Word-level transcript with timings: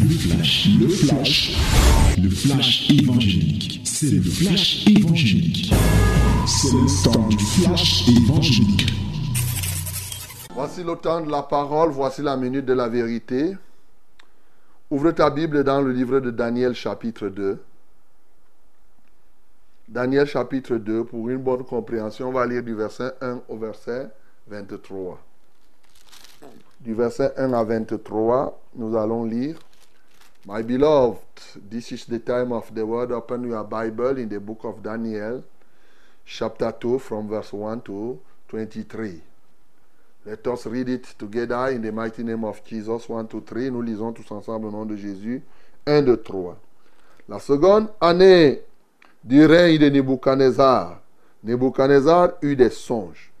Le 0.00 0.08
flash, 0.10 0.68
le 0.80 0.88
flash, 0.88 1.56
le 2.22 2.30
flash 2.30 2.90
évangélique. 2.90 3.80
C'est 3.84 4.10
le 4.10 4.22
flash 4.22 4.86
évangélique. 4.86 5.72
C'est 6.46 6.72
le 6.72 7.02
temps 7.02 7.28
du 7.28 7.38
flash 7.38 8.08
évangélique. 8.08 8.92
Voici 10.54 10.84
le 10.84 10.94
temps 10.94 11.20
de 11.20 11.30
la 11.30 11.42
parole, 11.42 11.90
voici 11.90 12.22
la 12.22 12.36
minute 12.36 12.64
de 12.64 12.74
la 12.74 12.88
vérité. 12.88 13.56
Ouvre 14.90 15.10
ta 15.10 15.30
Bible 15.30 15.64
dans 15.64 15.80
le 15.80 15.90
livre 15.90 16.20
de 16.20 16.30
Daniel 16.30 16.74
chapitre 16.74 17.28
2. 17.28 17.60
Daniel 19.88 20.26
chapitre 20.26 20.76
2, 20.76 21.04
pour 21.04 21.28
une 21.28 21.38
bonne 21.38 21.64
compréhension, 21.64 22.28
on 22.28 22.32
va 22.32 22.46
lire 22.46 22.62
du 22.62 22.74
verset 22.74 23.14
1 23.20 23.40
au 23.48 23.56
verset 23.56 24.08
23. 24.46 25.18
Du 26.82 26.94
verset 26.94 27.32
1 27.36 27.52
à 27.52 27.64
23, 27.64 28.60
nous 28.76 28.96
allons 28.96 29.24
lire. 29.24 29.58
My 30.46 30.62
beloved, 30.62 31.18
this 31.68 31.90
is 31.90 32.04
the 32.04 32.20
time 32.20 32.52
of 32.52 32.72
the 32.72 32.86
word. 32.86 33.10
Open 33.10 33.48
your 33.48 33.64
Bible 33.64 34.16
in 34.18 34.28
the 34.28 34.38
book 34.38 34.60
of 34.62 34.82
Daniel, 34.82 35.42
chapter 36.24 36.72
2, 36.72 37.00
from 37.00 37.28
verse 37.28 37.52
1 37.52 37.80
to 37.82 38.18
23. 38.48 39.20
Let 40.24 40.46
us 40.46 40.66
read 40.66 40.88
it 40.88 41.14
together 41.18 41.68
in 41.68 41.82
the 41.82 41.90
mighty 41.90 42.22
name 42.22 42.44
of 42.44 42.64
Jesus. 42.64 43.08
1, 43.08 43.26
2, 43.26 43.40
3. 43.40 43.70
Nous 43.70 43.82
lisons 43.82 44.12
tous 44.12 44.30
ensemble 44.30 44.66
au 44.66 44.70
nom 44.70 44.86
de 44.86 44.96
Jésus. 44.96 45.42
1, 45.84 46.02
2, 46.02 46.16
3. 46.18 46.56
La 47.28 47.40
seconde 47.40 47.88
année 48.00 48.60
du 49.24 49.44
règne 49.44 49.78
de 49.78 49.88
Nebuchadnezzar. 49.90 51.00
Nebuchadnezzar 51.42 52.34
eut 52.42 52.56
des 52.56 52.70
songes. 52.70 53.32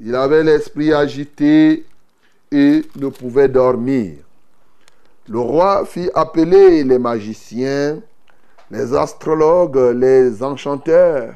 Il 0.00 0.14
avait 0.14 0.42
l'esprit 0.42 0.92
agité 0.92 1.84
et 2.50 2.82
ne 2.96 3.08
pouvait 3.08 3.48
dormir. 3.48 4.25
Le 5.28 5.40
roi 5.40 5.84
fit 5.84 6.08
appeler 6.14 6.84
les 6.84 6.98
magiciens, 6.98 8.00
les 8.70 8.94
astrologues, 8.94 9.94
les 9.94 10.42
enchanteurs 10.42 11.34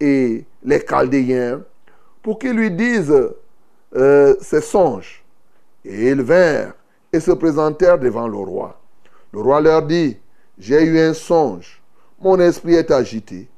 et 0.00 0.44
les 0.64 0.84
chaldéens 0.84 1.60
pour 2.22 2.38
qu'ils 2.38 2.52
lui 2.52 2.70
disent 2.70 3.30
euh, 3.96 4.34
ses 4.40 4.60
songes. 4.60 5.24
Et 5.84 6.10
ils 6.10 6.22
vinrent 6.22 6.74
et 7.12 7.18
se 7.18 7.32
présentèrent 7.32 7.98
devant 7.98 8.28
le 8.28 8.36
roi. 8.36 8.80
Le 9.32 9.40
roi 9.40 9.60
leur 9.60 9.82
dit, 9.82 10.16
j'ai 10.58 10.82
eu 10.84 11.00
un 11.00 11.14
songe, 11.14 11.82
mon 12.20 12.38
esprit 12.38 12.74
est 12.74 12.90
agité, 12.90 13.48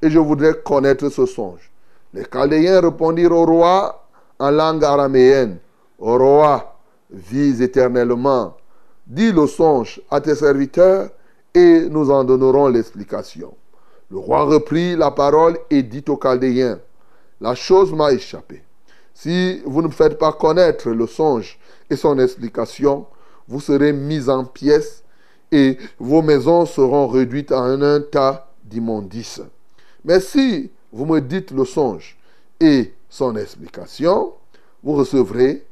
et 0.00 0.08
je 0.08 0.18
voudrais 0.18 0.54
connaître 0.54 1.10
ce 1.10 1.26
songe. 1.26 1.70
Les 2.14 2.24
Chaldéens 2.24 2.80
répondirent 2.80 3.32
au 3.32 3.44
roi 3.44 4.06
en 4.38 4.50
langue 4.50 4.84
araméenne, 4.84 5.58
Au 5.98 6.16
roi, 6.16 6.76
vis 7.10 7.60
éternellement, 7.60 8.56
dis 9.06 9.32
le 9.32 9.46
songe 9.46 10.00
à 10.10 10.20
tes 10.20 10.34
serviteurs, 10.34 11.10
et 11.54 11.88
nous 11.88 12.10
en 12.10 12.24
donnerons 12.24 12.68
l'explication. 12.68 13.54
Le 14.10 14.18
roi 14.18 14.44
reprit 14.44 14.96
la 14.96 15.10
parole 15.10 15.56
et 15.70 15.82
dit 15.82 16.04
aux 16.08 16.16
Chaldéens, 16.16 16.80
La 17.40 17.54
chose 17.54 17.92
m'a 17.92 18.12
échappé. 18.12 18.62
Si 19.14 19.62
vous 19.64 19.80
ne 19.80 19.88
faites 19.88 20.18
pas 20.18 20.32
connaître 20.32 20.90
le 20.90 21.06
songe 21.06 21.58
et 21.88 21.96
son 21.96 22.18
explication, 22.18 23.06
vous 23.46 23.60
serez 23.60 23.92
mis 23.92 24.28
en 24.28 24.44
pièces 24.44 25.04
et 25.52 25.78
vos 25.98 26.22
maisons 26.22 26.66
seront 26.66 27.06
réduites 27.06 27.52
à 27.52 27.60
un, 27.60 28.00
tas 28.00 28.50
d'immondices. 28.64 29.42
Mais 30.04 30.18
si 30.18 30.70
vous 30.92 31.06
me 31.06 31.20
dites 31.20 31.52
le 31.52 31.64
songe 31.64 32.16
et 32.58 32.92
son 33.08 33.36
explication, 33.36 34.32
vous 34.82 34.94
recevrez 34.94 35.64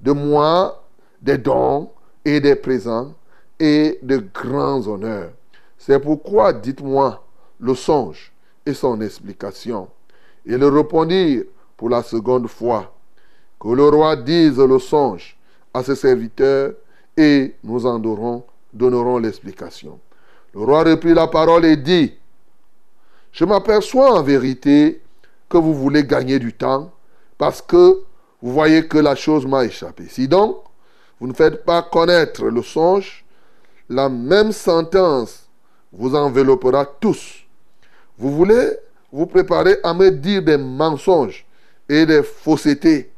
de 0.00 0.12
moi 0.12 0.84
des 1.22 1.38
dons 1.38 1.88
et 2.24 2.40
des 2.40 2.56
présents 2.56 3.14
et 3.58 3.98
de 4.02 4.22
grands 4.32 4.86
honneurs. 4.86 5.30
C'est 5.78 6.00
pourquoi 6.00 6.52
dites-moi 6.52 7.24
le 7.58 7.74
songe 7.74 8.32
et 8.64 8.74
son 8.74 9.00
explication. 9.00 9.88
Ils 10.44 10.62
répondirent 10.64 11.44
pour 11.76 11.90
la 11.90 12.02
seconde 12.02 12.48
fois 12.48 12.94
que 13.58 13.68
le 13.68 13.88
roi 13.88 14.16
dise 14.16 14.58
le 14.58 14.78
songe 14.78 15.36
à 15.72 15.82
ses 15.82 15.94
serviteurs 15.94 16.72
et 17.16 17.54
nous 17.62 17.86
en 17.86 17.98
donnerons, 17.98 18.44
donnerons 18.72 19.18
l'explication. 19.18 19.98
Le 20.54 20.60
roi 20.60 20.84
reprit 20.84 21.14
la 21.14 21.26
parole 21.26 21.64
et 21.64 21.76
dit, 21.76 22.14
je 23.32 23.44
m'aperçois 23.44 24.18
en 24.18 24.22
vérité 24.22 25.00
que 25.48 25.58
vous 25.58 25.74
voulez 25.74 26.04
gagner 26.04 26.38
du 26.38 26.52
temps 26.52 26.90
parce 27.38 27.62
que 27.62 28.02
vous 28.42 28.52
voyez 28.52 28.86
que 28.86 28.98
la 28.98 29.14
chose 29.14 29.46
m'a 29.46 29.64
échappé. 29.64 30.04
Si 30.08 30.26
donc 30.26 30.56
vous 31.20 31.26
ne 31.26 31.34
faites 31.34 31.64
pas 31.64 31.82
connaître 31.82 32.46
le 32.46 32.62
songe, 32.62 33.24
la 33.90 34.08
même 34.08 34.52
sentence 34.52 35.46
vous 35.92 36.14
enveloppera 36.14 36.86
tous. 36.86 37.44
Vous 38.16 38.34
voulez 38.34 38.70
vous 39.12 39.26
préparer 39.26 39.76
à 39.82 39.92
me 39.92 40.10
dire 40.10 40.42
des 40.42 40.56
mensonges 40.56 41.44
et 41.88 42.06
des 42.06 42.22
faussetés 42.22 43.10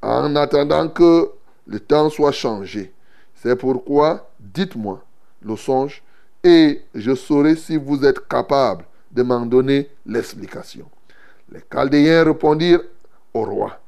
en 0.00 0.34
attendant 0.36 0.88
que 0.88 1.30
le 1.66 1.80
temps 1.80 2.08
soit 2.08 2.32
changé. 2.32 2.92
C'est 3.34 3.56
pourquoi 3.56 4.30
dites-moi 4.40 5.04
le 5.42 5.56
songe 5.56 6.02
et 6.42 6.82
je 6.94 7.14
saurai 7.14 7.56
si 7.56 7.76
vous 7.76 8.04
êtes 8.04 8.26
capable 8.26 8.84
de 9.10 9.22
m'en 9.22 9.44
donner 9.44 9.90
l'explication. 10.06 10.86
Les 11.52 11.60
Chaldéens 11.70 12.24
répondirent 12.24 12.82
au 13.34 13.44
roi, 13.44 13.78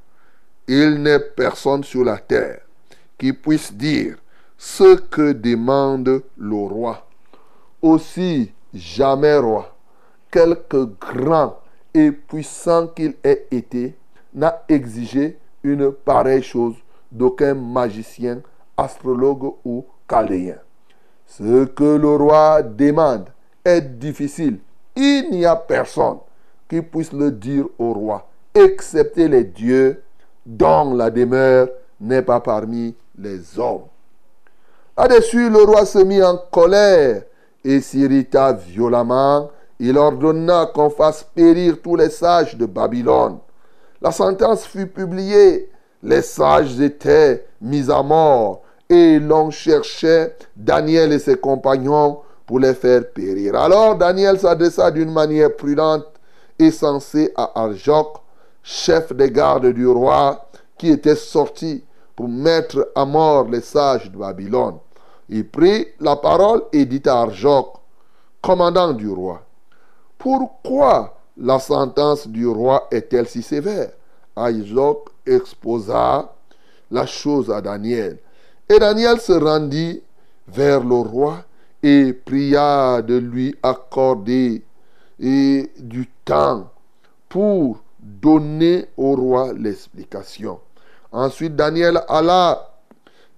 Il 0.69 1.03
n'est 1.03 1.21
personne 1.21 1.85
sur 1.85 2.05
la 2.05 2.19
terre 2.19 2.66
qui 3.19 3.33
puisse 3.33 3.73
dire 3.73 4.17
ce 4.59 4.97
que 4.97 5.33
demande 5.33 6.23
le 6.37 6.57
roi. 6.57 7.07
Aussi, 7.83 8.53
jamais 8.73 9.37
roi, 9.37 9.77
quelque 10.31 10.89
grand 11.01 11.59
et 11.95 12.11
puissant 12.13 12.89
qu'il 12.89 13.15
ait 13.25 13.47
été, 13.51 13.97
n'a 14.35 14.65
exigé 14.69 15.39
une 15.63 15.93
pareille 15.93 16.43
chose 16.43 16.75
d'aucun 17.11 17.55
magicien, 17.55 18.41
astrologue 18.77 19.55
ou 19.65 19.87
chaldéen. 20.09 20.59
Ce 21.27 21.65
que 21.65 21.97
le 21.97 22.17
roi 22.17 22.63
demande 22.63 23.31
est 23.65 23.99
difficile 23.99 24.59
il 24.97 25.31
n'y 25.31 25.45
a 25.45 25.55
personne 25.55 26.19
qui 26.69 26.81
puisse 26.81 27.13
le 27.13 27.31
dire 27.31 27.67
au 27.79 27.93
roi, 27.93 28.29
excepté 28.55 29.29
les 29.29 29.45
dieux 29.45 30.03
dont 30.45 30.95
la 30.95 31.11
demeure 31.11 31.69
n'est 32.01 32.23
pas 32.23 32.41
parmi 32.41 32.95
les 33.19 33.59
hommes. 33.59 33.85
Là-dessus, 34.97 35.51
le 35.51 35.63
roi 35.63 35.85
se 35.85 35.99
mit 35.99 36.23
en 36.23 36.39
colère 36.51 37.23
et 37.65 37.81
s'irrita 37.81 38.53
violemment. 38.53 39.51
Il 39.79 39.99
ordonna 39.99 40.71
qu'on 40.75 40.89
fasse 40.89 41.23
périr 41.35 41.83
tous 41.83 41.97
les 41.97 42.09
sages 42.09 42.57
de 42.57 42.65
Babylone. 42.65 43.39
La 44.01 44.11
sentence 44.11 44.65
fut 44.65 44.87
publiée. 44.87 45.71
Les 46.03 46.23
sages 46.23 46.81
étaient 46.81 47.47
mis 47.61 47.91
à 47.91 48.03
mort 48.03 48.63
et 48.89 49.19
l'on 49.19 49.51
cherchait 49.51 50.37
Daniel 50.55 51.13
et 51.13 51.19
ses 51.19 51.37
compagnons 51.37 52.21
pour 52.47 52.61
les 52.61 52.75
faire 52.75 53.11
périr. 53.11 53.57
Alors 53.57 53.97
Daniel 53.97 54.39
s'adressa 54.39 54.91
d'une 54.91 55.13
manière 55.13 55.55
prudente 55.57 56.07
et 56.59 56.71
sensée 56.71 57.33
à 57.37 57.51
Arjoc, 57.63 58.19
chef 58.63 59.13
des 59.13 59.31
gardes 59.31 59.67
du 59.67 59.87
roi, 59.87 60.49
qui 60.79 60.91
était 60.91 61.17
sorti 61.17 61.85
pour 62.17 62.29
mettre 62.29 62.91
à 62.95 63.05
mort 63.05 63.45
les 63.49 63.61
sages 63.61 64.11
de 64.11 64.17
Babylone. 64.17 64.79
Il 65.29 65.47
prit 65.49 65.87
la 66.01 66.17
parole 66.17 66.63
et 66.73 66.87
dit 66.87 67.03
à 67.07 67.21
Arjoc, 67.21 67.75
commandant 68.41 68.93
du 68.93 69.09
roi, 69.09 69.43
pourquoi 70.19 71.19
la 71.37 71.59
sentence 71.59 72.27
du 72.27 72.47
roi 72.47 72.89
est-elle 72.91 73.29
si 73.29 73.43
sévère? 73.43 73.93
Arjoc 74.35 75.11
exposa 75.27 76.33
la 76.91 77.07
chose 77.07 77.51
à 77.51 77.61
Daniel. 77.61 78.19
Et 78.69 78.79
Daniel 78.79 79.21
se 79.21 79.33
rendit 79.33 80.03
vers 80.49 80.83
le 80.83 80.97
roi 80.97 81.45
et 81.83 82.13
pria 82.13 83.03
de 83.03 83.17
lui 83.17 83.55
accorder 83.63 84.65
du 85.19 86.09
temps 86.25 86.71
pour 87.29 87.83
donner 88.01 88.87
au 88.97 89.15
roi 89.15 89.53
l'explication. 89.53 90.61
Ensuite, 91.17 91.57
Daniel 91.57 91.99
alla 92.09 92.69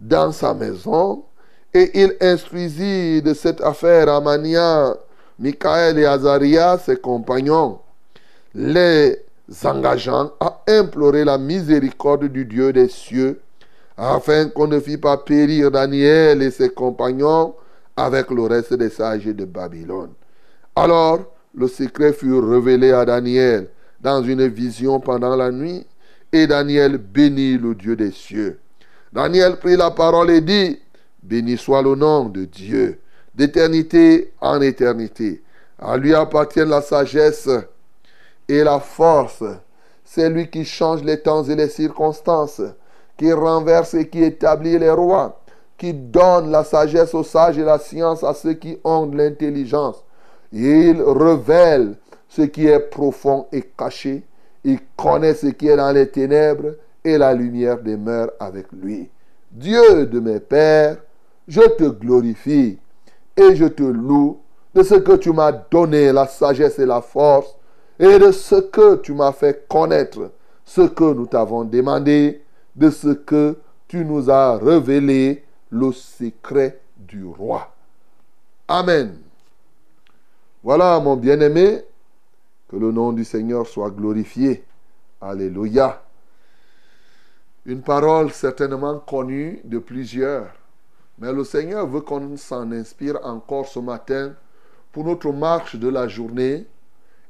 dans 0.00 0.32
sa 0.32 0.52
maison 0.52 1.22
et 1.72 1.90
il 1.94 2.16
instruisit 2.20 3.22
de 3.22 3.32
cette 3.34 3.60
affaire 3.60 4.08
Amania, 4.08 4.96
Michael 5.38 5.96
et 6.00 6.04
Azaria, 6.04 6.76
ses 6.78 6.96
compagnons, 6.96 7.78
les 8.52 9.24
engageant 9.62 10.32
à 10.40 10.60
implorer 10.66 11.24
la 11.24 11.38
miséricorde 11.38 12.24
du 12.24 12.44
Dieu 12.44 12.72
des 12.72 12.88
cieux, 12.88 13.40
afin 13.96 14.48
qu'on 14.48 14.66
ne 14.66 14.80
fît 14.80 14.98
pas 14.98 15.16
périr 15.16 15.70
Daniel 15.70 16.42
et 16.42 16.50
ses 16.50 16.70
compagnons 16.70 17.54
avec 17.96 18.28
le 18.32 18.42
reste 18.42 18.74
des 18.74 18.90
sages 18.90 19.26
de 19.26 19.44
Babylone. 19.44 20.10
Alors 20.74 21.20
le 21.54 21.68
secret 21.68 22.12
fut 22.12 22.40
révélé 22.40 22.90
à 22.90 23.04
Daniel 23.04 23.68
dans 24.00 24.20
une 24.24 24.48
vision 24.48 24.98
pendant 24.98 25.36
la 25.36 25.52
nuit, 25.52 25.86
et 26.32 26.46
Daniel 26.46 26.98
bénit 26.98 27.58
le 27.58 27.74
Dieu 27.74 27.96
des 27.96 28.10
cieux. 28.10 28.60
Daniel 29.12 29.56
prit 29.58 29.76
la 29.76 29.90
parole 29.90 30.30
et 30.30 30.40
dit, 30.40 30.78
Béni 31.22 31.56
soit 31.56 31.82
le 31.82 31.94
nom 31.94 32.26
de 32.26 32.44
Dieu, 32.44 33.00
d'éternité 33.34 34.32
en 34.40 34.60
éternité. 34.60 35.42
À 35.78 35.96
lui 35.96 36.14
appartient 36.14 36.64
la 36.64 36.80
sagesse 36.80 37.48
et 38.48 38.64
la 38.64 38.80
force. 38.80 39.44
C'est 40.04 40.30
lui 40.30 40.48
qui 40.48 40.64
change 40.64 41.02
les 41.02 41.20
temps 41.20 41.44
et 41.44 41.54
les 41.54 41.68
circonstances, 41.68 42.62
qui 43.16 43.32
renverse 43.32 43.94
et 43.94 44.08
qui 44.08 44.22
établit 44.22 44.78
les 44.78 44.90
rois, 44.90 45.40
qui 45.76 45.92
donne 45.92 46.50
la 46.50 46.64
sagesse 46.64 47.14
aux 47.14 47.24
sages 47.24 47.58
et 47.58 47.64
la 47.64 47.78
science 47.78 48.24
à 48.24 48.34
ceux 48.34 48.54
qui 48.54 48.78
ont 48.84 49.06
de 49.06 49.16
l'intelligence. 49.16 50.02
Il 50.52 51.02
révèle 51.02 51.96
ce 52.28 52.42
qui 52.42 52.66
est 52.66 52.80
profond 52.80 53.46
et 53.52 53.62
caché. 53.62 54.22
Il 54.68 54.80
connaît 54.98 55.32
ce 55.32 55.46
qui 55.46 55.66
est 55.66 55.76
dans 55.78 55.92
les 55.92 56.10
ténèbres 56.10 56.74
et 57.02 57.16
la 57.16 57.32
lumière 57.32 57.82
demeure 57.82 58.32
avec 58.38 58.66
lui. 58.70 59.08
Dieu 59.50 60.04
de 60.04 60.20
mes 60.20 60.40
pères, 60.40 60.98
je 61.46 61.62
te 61.62 61.84
glorifie 61.84 62.78
et 63.34 63.56
je 63.56 63.64
te 63.64 63.82
loue 63.82 64.38
de 64.74 64.82
ce 64.82 64.96
que 64.96 65.12
tu 65.16 65.32
m'as 65.32 65.52
donné 65.52 66.12
la 66.12 66.26
sagesse 66.26 66.78
et 66.78 66.84
la 66.84 67.00
force 67.00 67.56
et 67.98 68.18
de 68.18 68.30
ce 68.30 68.56
que 68.56 68.96
tu 68.96 69.14
m'as 69.14 69.32
fait 69.32 69.66
connaître, 69.70 70.32
ce 70.66 70.82
que 70.82 71.14
nous 71.14 71.24
t'avons 71.24 71.64
demandé, 71.64 72.42
de 72.76 72.90
ce 72.90 73.08
que 73.08 73.56
tu 73.88 74.04
nous 74.04 74.28
as 74.28 74.58
révélé, 74.58 75.46
le 75.70 75.92
secret 75.92 76.78
du 76.94 77.24
roi. 77.24 77.74
Amen. 78.68 79.16
Voilà, 80.62 81.00
mon 81.00 81.16
bien-aimé, 81.16 81.84
que 82.68 82.76
le 82.76 82.92
nom 82.92 83.12
du 83.12 83.24
Seigneur 83.24 83.66
soit 83.66 83.90
glorifié. 83.90 84.64
Alléluia. 85.20 86.02
Une 87.66 87.82
parole 87.82 88.30
certainement 88.32 88.98
connue 88.98 89.60
de 89.64 89.78
plusieurs. 89.78 90.52
Mais 91.18 91.32
le 91.32 91.44
Seigneur 91.44 91.86
veut 91.86 92.00
qu'on 92.00 92.36
s'en 92.36 92.70
inspire 92.72 93.18
encore 93.24 93.66
ce 93.66 93.80
matin 93.80 94.34
pour 94.92 95.04
notre 95.04 95.32
marche 95.32 95.76
de 95.76 95.88
la 95.88 96.08
journée 96.08 96.66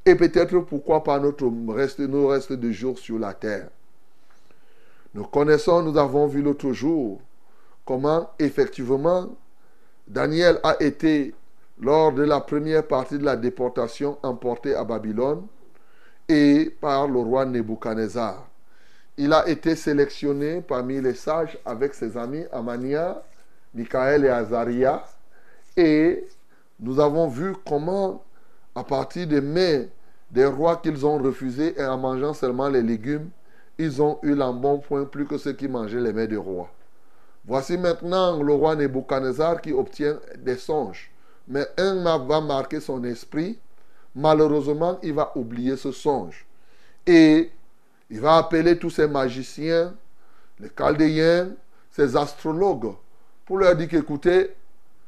et 0.04 0.14
peut-être 0.14 0.58
pourquoi 0.60 1.02
pas 1.02 1.18
notre 1.18 1.50
reste, 1.68 2.00
nos 2.00 2.28
restes 2.28 2.52
de 2.52 2.70
jours 2.70 2.98
sur 2.98 3.18
la 3.18 3.34
terre. 3.34 3.68
Nous 5.14 5.24
connaissons, 5.24 5.82
nous 5.82 5.98
avons 5.98 6.26
vu 6.26 6.42
l'autre 6.42 6.72
jour 6.72 7.20
comment 7.84 8.30
effectivement 8.38 9.28
Daniel 10.06 10.60
a 10.62 10.76
été, 10.82 11.34
lors 11.80 12.12
de 12.12 12.22
la 12.22 12.40
première 12.40 12.86
partie 12.86 13.18
de 13.18 13.24
la 13.24 13.36
déportation, 13.36 14.18
emporté 14.22 14.74
à 14.74 14.84
Babylone 14.84 15.46
et 16.28 16.74
par 16.80 17.08
le 17.08 17.20
roi 17.20 17.46
Nebuchadnezzar. 17.46 18.48
Il 19.16 19.32
a 19.32 19.48
été 19.48 19.74
sélectionné 19.74 20.60
parmi 20.60 21.00
les 21.00 21.14
sages 21.14 21.58
avec 21.64 21.94
ses 21.94 22.16
amis 22.16 22.44
Amania, 22.52 23.22
Michael 23.74 24.24
et 24.24 24.28
Azaria. 24.28 25.04
Et 25.76 26.26
nous 26.80 27.00
avons 27.00 27.28
vu 27.28 27.54
comment, 27.66 28.22
à 28.74 28.84
partir 28.84 29.26
des 29.26 29.40
mets 29.40 29.88
des 30.30 30.44
rois 30.44 30.76
qu'ils 30.76 31.06
ont 31.06 31.18
refusés 31.18 31.74
et 31.80 31.84
en 31.84 31.96
mangeant 31.96 32.34
seulement 32.34 32.68
les 32.68 32.82
légumes, 32.82 33.30
ils 33.78 34.02
ont 34.02 34.18
eu 34.22 34.34
l'embonpoint 34.34 35.04
plus 35.04 35.26
que 35.26 35.38
ceux 35.38 35.52
qui 35.52 35.68
mangeaient 35.68 36.00
les 36.00 36.12
mets 36.12 36.26
des 36.26 36.36
rois. 36.36 36.70
Voici 37.44 37.78
maintenant 37.78 38.42
le 38.42 38.52
roi 38.52 38.76
Nebuchadnezzar 38.76 39.60
qui 39.60 39.72
obtient 39.72 40.18
des 40.38 40.56
songes. 40.56 41.10
Mais 41.48 41.66
un 41.78 42.18
va 42.18 42.40
marquer 42.40 42.80
son 42.80 43.02
esprit. 43.04 43.58
Malheureusement, 44.14 44.98
il 45.02 45.14
va 45.14 45.32
oublier 45.34 45.76
ce 45.76 45.92
songe. 45.92 46.46
Et 47.06 47.50
il 48.10 48.20
va 48.20 48.36
appeler 48.36 48.78
tous 48.78 48.90
ces 48.90 49.08
magiciens, 49.08 49.94
les 50.60 50.70
chaldéens, 50.76 51.50
ces 51.90 52.16
astrologues, 52.16 52.94
pour 53.46 53.58
leur 53.58 53.74
dire 53.74 53.88
qu'écoutez, 53.88 54.54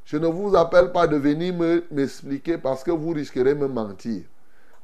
je 0.05 0.17
ne 0.17 0.27
vous 0.27 0.57
appelle 0.57 0.93
pas 0.93 1.07
de 1.07 1.17
venir 1.17 1.55
m'expliquer 1.91 2.59
parce 2.59 2.83
que 2.83 2.91
vous 2.91 3.11
risquerez 3.11 3.55
de 3.55 3.61
me 3.61 3.69
mentir. 3.69 4.23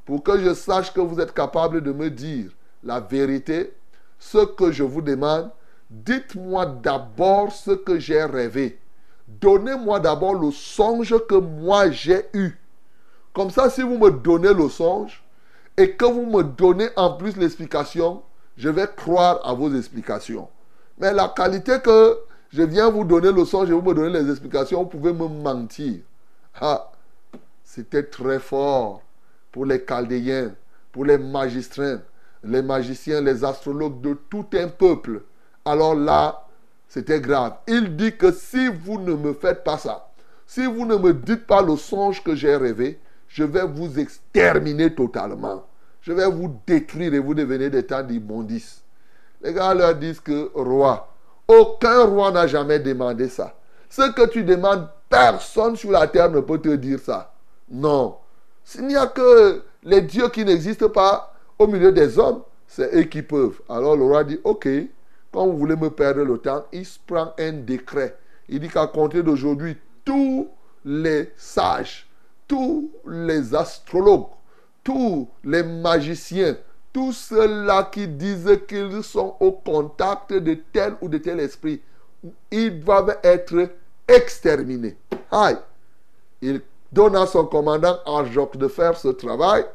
Pour 0.05 0.23
que 0.23 0.39
je 0.39 0.53
sache 0.53 0.93
que 0.93 1.01
vous 1.01 1.19
êtes 1.19 1.33
capable 1.33 1.81
de 1.81 1.91
me 1.91 2.09
dire 2.09 2.51
la 2.83 2.99
vérité, 2.99 3.73
ce 4.19 4.45
que 4.45 4.71
je 4.71 4.83
vous 4.83 5.01
demande, 5.01 5.49
dites-moi 5.89 6.65
d'abord 6.65 7.51
ce 7.51 7.71
que 7.71 7.99
j'ai 7.99 8.23
rêvé. 8.23 8.79
Donnez-moi 9.27 9.99
d'abord 9.99 10.35
le 10.35 10.51
songe 10.51 11.15
que 11.27 11.35
moi 11.35 11.91
j'ai 11.91 12.25
eu. 12.33 12.57
Comme 13.33 13.51
ça, 13.51 13.69
si 13.69 13.81
vous 13.81 13.97
me 13.97 14.09
donnez 14.09 14.53
le 14.53 14.69
songe, 14.69 15.23
et 15.77 15.91
que 15.91 16.05
vous 16.05 16.25
me 16.25 16.43
donnez 16.43 16.89
en 16.95 17.13
plus 17.13 17.37
l'explication, 17.37 18.23
je 18.57 18.69
vais 18.69 18.87
croire 18.95 19.39
à 19.47 19.53
vos 19.53 19.73
explications. 19.73 20.49
Mais 20.97 21.13
la 21.13 21.29
qualité 21.29 21.79
que 21.79 22.17
je 22.51 22.63
viens 22.63 22.89
vous 22.89 23.03
donner 23.03 23.31
le 23.31 23.45
son, 23.45 23.65
je 23.65 23.73
vous 23.73 23.81
me 23.81 23.93
donner 23.93 24.19
les 24.19 24.31
explications, 24.31 24.83
vous 24.83 24.89
pouvez 24.89 25.13
me 25.13 25.27
mentir. 25.27 25.99
Ah, 26.59 26.91
c'était 27.63 28.03
très 28.03 28.39
fort 28.39 29.03
pour 29.51 29.65
les 29.65 29.85
Chaldéens, 29.85 30.53
pour 30.91 31.05
les 31.05 31.19
magistrats, 31.19 31.97
les 32.43 32.63
magiciens, 32.63 33.21
les 33.21 33.43
astrologues 33.43 34.01
de 34.01 34.17
tout 34.29 34.45
un 34.53 34.67
peuple. 34.67 35.21
Alors 35.63 35.93
là, 35.93 36.46
c'était 36.87 37.21
grave. 37.21 37.53
Il 37.67 37.95
dit 37.95 38.15
que 38.15 38.31
si 38.31 38.67
vous 38.67 38.99
ne 38.99 39.13
me 39.13 39.33
faites 39.33 39.63
pas 39.63 39.77
ça, 39.77 40.09
si 40.45 40.65
vous 40.65 40.85
ne 40.85 40.95
me 40.95 41.13
dites 41.13 41.45
pas 41.45 41.61
le 41.61 41.75
songe 41.75 42.23
que 42.23 42.35
j'ai 42.35 42.55
rêvé, 42.55 42.99
je 43.27 43.43
vais 43.43 43.65
vous 43.65 43.99
exterminer 43.99 44.93
totalement. 44.93 45.65
Je 46.01 46.13
vais 46.13 46.29
vous 46.29 46.55
détruire 46.65 47.13
et 47.13 47.19
vous 47.19 47.33
devenez 47.33 47.69
des 47.69 47.83
temps 47.83 48.03
d'immondice. 48.03 48.81
Les 49.41 49.53
gars 49.53 49.73
leur 49.73 49.93
disent 49.95 50.21
que 50.21 50.51
roi, 50.55 51.13
aucun 51.47 52.05
roi 52.05 52.31
n'a 52.31 52.47
jamais 52.47 52.79
demandé 52.79 53.27
ça. 53.27 53.55
Ce 53.89 54.11
que 54.11 54.27
tu 54.27 54.43
demandes, 54.43 54.87
personne 55.09 55.75
sur 55.75 55.91
la 55.91 56.07
terre 56.07 56.31
ne 56.31 56.39
peut 56.39 56.59
te 56.59 56.75
dire 56.75 56.99
ça. 56.99 57.33
Non. 57.69 58.15
S'il 58.63 58.87
n'y 58.87 58.95
a 58.95 59.07
que 59.07 59.61
les 59.83 60.01
dieux 60.01 60.29
qui 60.29 60.43
n'existent 60.45 60.89
pas 60.89 61.33
au 61.59 61.67
milieu 61.67 61.91
des 61.91 62.17
hommes, 62.17 62.41
c'est 62.67 62.95
eux 62.95 63.03
qui 63.03 63.21
peuvent. 63.21 63.59
Alors 63.69 63.95
le 63.95 64.03
roi 64.03 64.23
dit, 64.23 64.39
ok, 64.43 64.67
quand 65.37 65.45
vous 65.45 65.57
voulez 65.57 65.75
me 65.75 65.91
perdre 65.91 66.23
le 66.23 66.39
temps, 66.39 66.65
il 66.73 66.83
prend 67.05 67.31
un 67.37 67.51
décret. 67.51 68.17
Il 68.49 68.59
dit 68.59 68.69
qu'à 68.69 68.87
compter 68.87 69.21
d'aujourd'hui, 69.21 69.77
tous 70.03 70.49
les 70.83 71.31
sages 71.37 72.07
tous 72.47 72.89
les 73.05 73.53
astrologues, 73.53 74.29
tous 74.83 75.27
les 75.43 75.61
magiciens, 75.61 76.57
tous 76.91 77.11
ceux-là 77.11 77.83
qui 77.91 78.07
disent 78.07 78.61
qu'ils 78.67 79.03
sont 79.03 79.35
au 79.39 79.51
contact 79.51 80.33
de 80.33 80.57
tel 80.73 80.95
ou 81.01 81.07
de 81.07 81.19
tel 81.19 81.39
esprit, 81.39 81.83
ils 82.49 82.79
doivent 82.79 83.19
être 83.21 83.69
exterminés. 84.07 84.97
Aïe. 85.29 85.57
Il 86.41 86.61
donne 86.91 87.15
à 87.15 87.27
son 87.27 87.45
commandant 87.45 87.97
Arjoc 88.07 88.57
de 88.57 88.67
faire 88.67 88.97
ce 88.97 89.09
travail. 89.09 89.65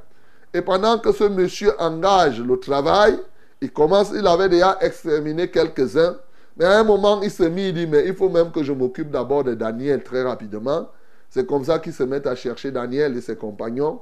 Et 0.52 0.62
pendant 0.62 0.98
que 0.98 1.12
ce 1.12 1.24
monsieur 1.24 1.72
engage 1.80 2.40
le 2.40 2.58
travail, 2.58 3.20
il 3.62 3.72
commence, 3.72 4.10
il 4.12 4.26
avait 4.26 4.48
déjà 4.48 4.76
exterminé 4.80 5.48
quelques-uns. 5.48 6.16
Mais 6.56 6.64
à 6.64 6.80
un 6.80 6.84
moment, 6.84 7.22
il 7.22 7.30
se 7.30 7.44
mit, 7.44 7.68
il 7.68 7.74
dit, 7.74 7.86
mais 7.86 8.04
il 8.08 8.14
faut 8.14 8.28
même 8.28 8.50
que 8.50 8.64
je 8.64 8.72
m'occupe 8.72 9.08
d'abord 9.08 9.44
de 9.44 9.54
Daniel 9.54 10.02
très 10.02 10.22
rapidement. 10.22 10.88
C'est 11.30 11.46
comme 11.46 11.64
ça 11.64 11.78
qu'ils 11.78 11.92
se 11.92 12.02
mettent 12.02 12.26
à 12.26 12.34
chercher 12.34 12.72
Daniel 12.72 13.16
et 13.16 13.20
ses 13.20 13.36
compagnons. 13.36 14.00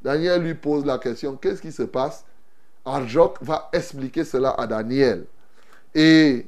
Daniel 0.00 0.42
lui 0.42 0.54
pose 0.54 0.86
la 0.86 0.96
question, 0.98 1.34
qu'est-ce 1.34 1.60
qui 1.60 1.72
se 1.72 1.82
passe? 1.82 2.24
Arjok 2.84 3.38
va 3.42 3.68
expliquer 3.72 4.22
cela 4.22 4.50
à 4.50 4.68
Daniel. 4.68 5.24
Et 5.92 6.46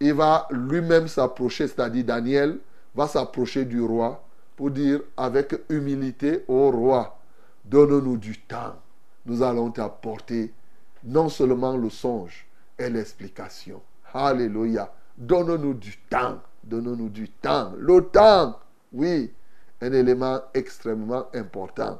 il 0.00 0.14
va 0.14 0.48
lui-même 0.50 1.06
s'approcher, 1.06 1.68
c'est-à-dire 1.68 2.04
Daniel 2.04 2.56
va 2.94 3.08
s'approcher 3.08 3.66
du 3.66 3.82
roi 3.82 4.24
pour 4.56 4.70
dire 4.70 5.00
avec 5.18 5.54
humilité 5.68 6.44
au 6.48 6.70
roi, 6.70 7.18
donne-nous 7.66 8.16
du 8.16 8.40
temps. 8.40 8.74
Nous 9.26 9.42
allons 9.42 9.70
t'apporter 9.70 10.54
non 11.04 11.28
seulement 11.28 11.76
le 11.76 11.90
songe 11.90 12.46
et 12.78 12.88
l'explication. 12.88 13.82
Alléluia. 14.12 14.92
Donne-nous 15.16 15.74
du 15.74 15.96
temps. 16.10 16.40
Donne-nous 16.62 17.08
du 17.08 17.28
temps. 17.28 17.72
Le 17.76 18.02
temps, 18.06 18.58
oui 18.92 19.32
un 19.80 19.92
élément 19.92 20.40
extrêmement 20.54 21.26
important. 21.34 21.98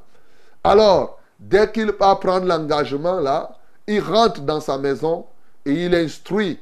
Alors, 0.63 1.19
dès 1.39 1.71
qu'il 1.73 1.93
va 1.93 2.17
prendre 2.17 2.47
l'engagement 2.47 3.21
là, 3.21 3.57
il 3.87 4.01
rentre 4.01 4.43
dans 4.43 4.61
sa 4.61 4.79
maison 4.79 5.27
et 5.65 5.87
il 5.87 5.95
instruit 5.95 6.59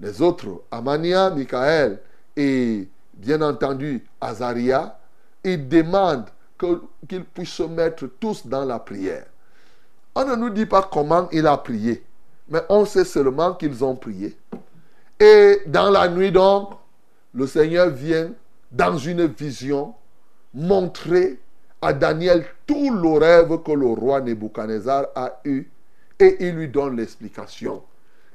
les 0.00 0.20
autres, 0.20 0.62
Amania, 0.70 1.30
Michael 1.30 2.00
et 2.36 2.88
bien 3.14 3.40
entendu 3.40 4.04
Azaria. 4.20 4.98
Il 5.42 5.68
demande 5.68 6.24
qu'ils 7.08 7.24
puissent 7.24 7.50
se 7.50 7.62
mettre 7.62 8.06
tous 8.20 8.46
dans 8.46 8.64
la 8.64 8.78
prière. 8.78 9.26
On 10.18 10.24
ne 10.24 10.34
nous 10.34 10.48
dit 10.48 10.64
pas 10.64 10.88
comment 10.90 11.28
il 11.30 11.46
a 11.46 11.58
prié, 11.58 12.02
mais 12.48 12.62
on 12.70 12.86
sait 12.86 13.04
seulement 13.04 13.52
qu'ils 13.52 13.84
ont 13.84 13.94
prié. 13.94 14.34
Et 15.20 15.60
dans 15.66 15.90
la 15.90 16.08
nuit 16.08 16.32
donc, 16.32 16.70
le 17.34 17.46
Seigneur 17.46 17.90
vient 17.90 18.30
dans 18.72 18.96
une 18.96 19.26
vision 19.26 19.92
montrer 20.54 21.38
à 21.82 21.92
Daniel 21.92 22.46
tout 22.66 22.90
le 22.94 23.18
rêve 23.18 23.62
que 23.62 23.72
le 23.72 23.88
roi 23.88 24.22
Nebuchadnezzar 24.22 25.08
a 25.14 25.38
eu 25.44 25.68
et 26.18 26.36
il 26.40 26.54
lui 26.54 26.68
donne 26.68 26.96
l'explication. 26.96 27.82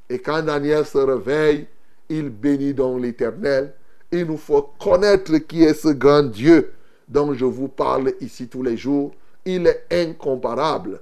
Et 0.08 0.20
quand 0.20 0.44
Daniel 0.44 0.86
se 0.86 1.00
réveille, 1.00 1.66
il 2.10 2.30
bénit 2.30 2.76
donc 2.76 3.02
l'Éternel. 3.02 3.74
Il 4.12 4.28
nous 4.28 4.38
faut 4.38 4.70
connaître 4.80 5.36
qui 5.38 5.64
est 5.64 5.74
ce 5.74 5.88
grand 5.88 6.30
Dieu 6.30 6.74
dont 7.08 7.34
je 7.34 7.46
vous 7.46 7.70
parle 7.70 8.14
ici 8.22 8.48
tous 8.48 8.62
les 8.62 8.78
jours, 8.78 9.16
il 9.46 9.66
est 9.66 9.88
incomparable. 9.92 11.00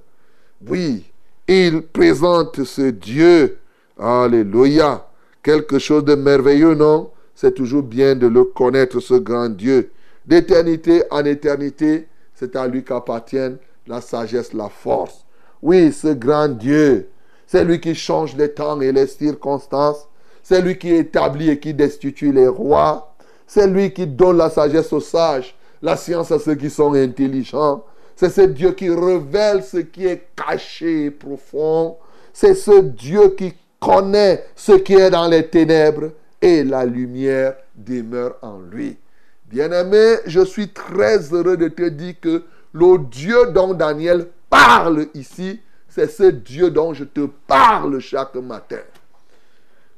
Oui, 0.67 1.05
il 1.47 1.83
présente 1.83 2.63
ce 2.63 2.89
Dieu. 2.89 3.59
Alléluia. 3.97 5.07
Quelque 5.41 5.79
chose 5.79 6.03
de 6.03 6.15
merveilleux, 6.15 6.75
non? 6.75 7.11
C'est 7.33 7.53
toujours 7.53 7.83
bien 7.83 8.15
de 8.15 8.27
le 8.27 8.43
connaître, 8.43 8.99
ce 8.99 9.13
grand 9.13 9.47
Dieu. 9.47 9.91
D'éternité 10.25 11.03
en 11.11 11.23
éternité, 11.23 12.07
c'est 12.35 12.57
à 12.57 12.67
lui 12.67 12.83
qu'appartiennent 12.83 13.57
la 13.87 14.01
sagesse, 14.01 14.51
la 14.53 14.67
force. 14.67 15.25
Oui, 15.61 15.93
ce 15.93 16.09
grand 16.09 16.49
Dieu, 16.49 17.09
c'est 17.47 17.63
lui 17.63 17.79
qui 17.79 17.95
change 17.95 18.35
les 18.35 18.51
temps 18.51 18.79
et 18.81 18.91
les 18.91 19.07
circonstances. 19.07 20.07
C'est 20.43 20.61
lui 20.61 20.77
qui 20.77 20.93
établit 20.93 21.49
et 21.49 21.59
qui 21.59 21.73
destitue 21.73 22.33
les 22.33 22.47
rois. 22.47 23.15
C'est 23.47 23.67
lui 23.67 23.93
qui 23.93 24.05
donne 24.05 24.37
la 24.37 24.49
sagesse 24.49 24.91
aux 24.91 24.99
sages, 24.99 25.55
la 25.81 25.95
science 25.95 26.31
à 26.31 26.39
ceux 26.39 26.55
qui 26.55 26.69
sont 26.69 26.93
intelligents. 26.93 27.83
C'est 28.19 28.31
ce 28.31 28.41
Dieu 28.41 28.73
qui 28.73 28.89
révèle 28.89 29.63
ce 29.63 29.77
qui 29.77 30.05
est 30.05 30.27
caché 30.35 31.05
et 31.05 31.09
profond. 31.09 31.95
C'est 32.33 32.53
ce 32.53 32.81
Dieu 32.81 33.29
qui 33.29 33.53
connaît 33.79 34.43
ce 34.57 34.73
qui 34.73 34.93
est 34.95 35.09
dans 35.09 35.29
les 35.29 35.47
ténèbres 35.47 36.11
et 36.41 36.65
la 36.65 36.83
lumière 36.83 37.55
demeure 37.73 38.35
en 38.41 38.59
lui. 38.59 38.97
Bien-aimé, 39.45 40.15
je 40.25 40.43
suis 40.43 40.67
très 40.67 41.33
heureux 41.33 41.55
de 41.55 41.69
te 41.69 41.87
dire 41.87 42.15
que 42.19 42.43
le 42.73 42.97
Dieu 43.09 43.53
dont 43.53 43.73
Daniel 43.73 44.27
parle 44.49 45.05
ici, 45.13 45.61
c'est 45.87 46.11
ce 46.11 46.23
Dieu 46.23 46.71
dont 46.71 46.93
je 46.93 47.05
te 47.05 47.25
parle 47.47 48.01
chaque 48.01 48.35
matin. 48.35 48.81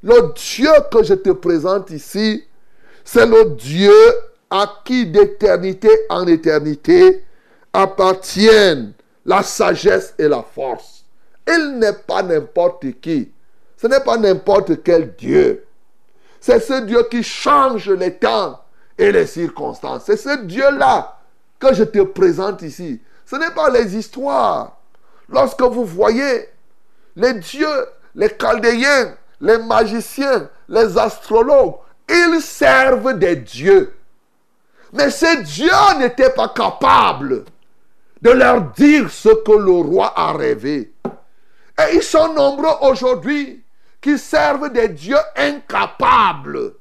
Le 0.00 0.32
Dieu 0.36 0.70
que 0.92 1.02
je 1.02 1.14
te 1.14 1.30
présente 1.30 1.90
ici, 1.90 2.44
c'est 3.04 3.26
le 3.26 3.56
Dieu 3.56 3.90
à 4.48 4.80
qui 4.84 5.06
d'éternité 5.06 5.88
en 6.08 6.24
éternité 6.28 7.24
appartiennent 7.72 8.92
la 9.24 9.42
sagesse 9.42 10.14
et 10.18 10.28
la 10.28 10.42
force. 10.42 11.04
Il 11.46 11.78
n'est 11.78 11.92
pas 11.92 12.22
n'importe 12.22 13.00
qui. 13.00 13.30
Ce 13.76 13.86
n'est 13.86 14.00
pas 14.00 14.16
n'importe 14.16 14.82
quel 14.82 15.14
Dieu. 15.16 15.64
C'est 16.40 16.60
ce 16.60 16.84
Dieu 16.84 17.06
qui 17.10 17.22
change 17.22 17.88
les 17.90 18.14
temps 18.14 18.60
et 18.98 19.12
les 19.12 19.26
circonstances. 19.26 20.04
C'est 20.06 20.16
ce 20.16 20.44
Dieu-là 20.44 21.18
que 21.58 21.72
je 21.74 21.84
te 21.84 22.02
présente 22.02 22.62
ici. 22.62 23.00
Ce 23.26 23.36
n'est 23.36 23.50
pas 23.50 23.70
les 23.70 23.96
histoires. 23.96 24.76
Lorsque 25.28 25.62
vous 25.62 25.84
voyez 25.84 26.48
les 27.16 27.34
dieux, 27.34 27.86
les 28.14 28.28
chaldéens, 28.28 29.14
les 29.40 29.58
magiciens, 29.58 30.48
les 30.68 30.98
astrologues, 30.98 31.76
ils 32.08 32.40
servent 32.40 33.18
des 33.18 33.36
dieux. 33.36 33.94
Mais 34.92 35.10
ces 35.10 35.42
dieux 35.42 35.70
n'étaient 35.98 36.30
pas 36.30 36.48
capables 36.48 37.44
de 38.22 38.30
leur 38.30 38.62
dire 38.72 39.10
ce 39.10 39.28
que 39.28 39.52
le 39.52 39.72
roi 39.72 40.12
a 40.16 40.32
rêvé. 40.32 40.94
Et 41.04 41.94
ils 41.96 42.02
sont 42.02 42.32
nombreux 42.32 42.74
aujourd'hui 42.82 43.64
qui 44.00 44.16
servent 44.16 44.72
des 44.72 44.88
dieux 44.88 45.16
incapables 45.36 46.74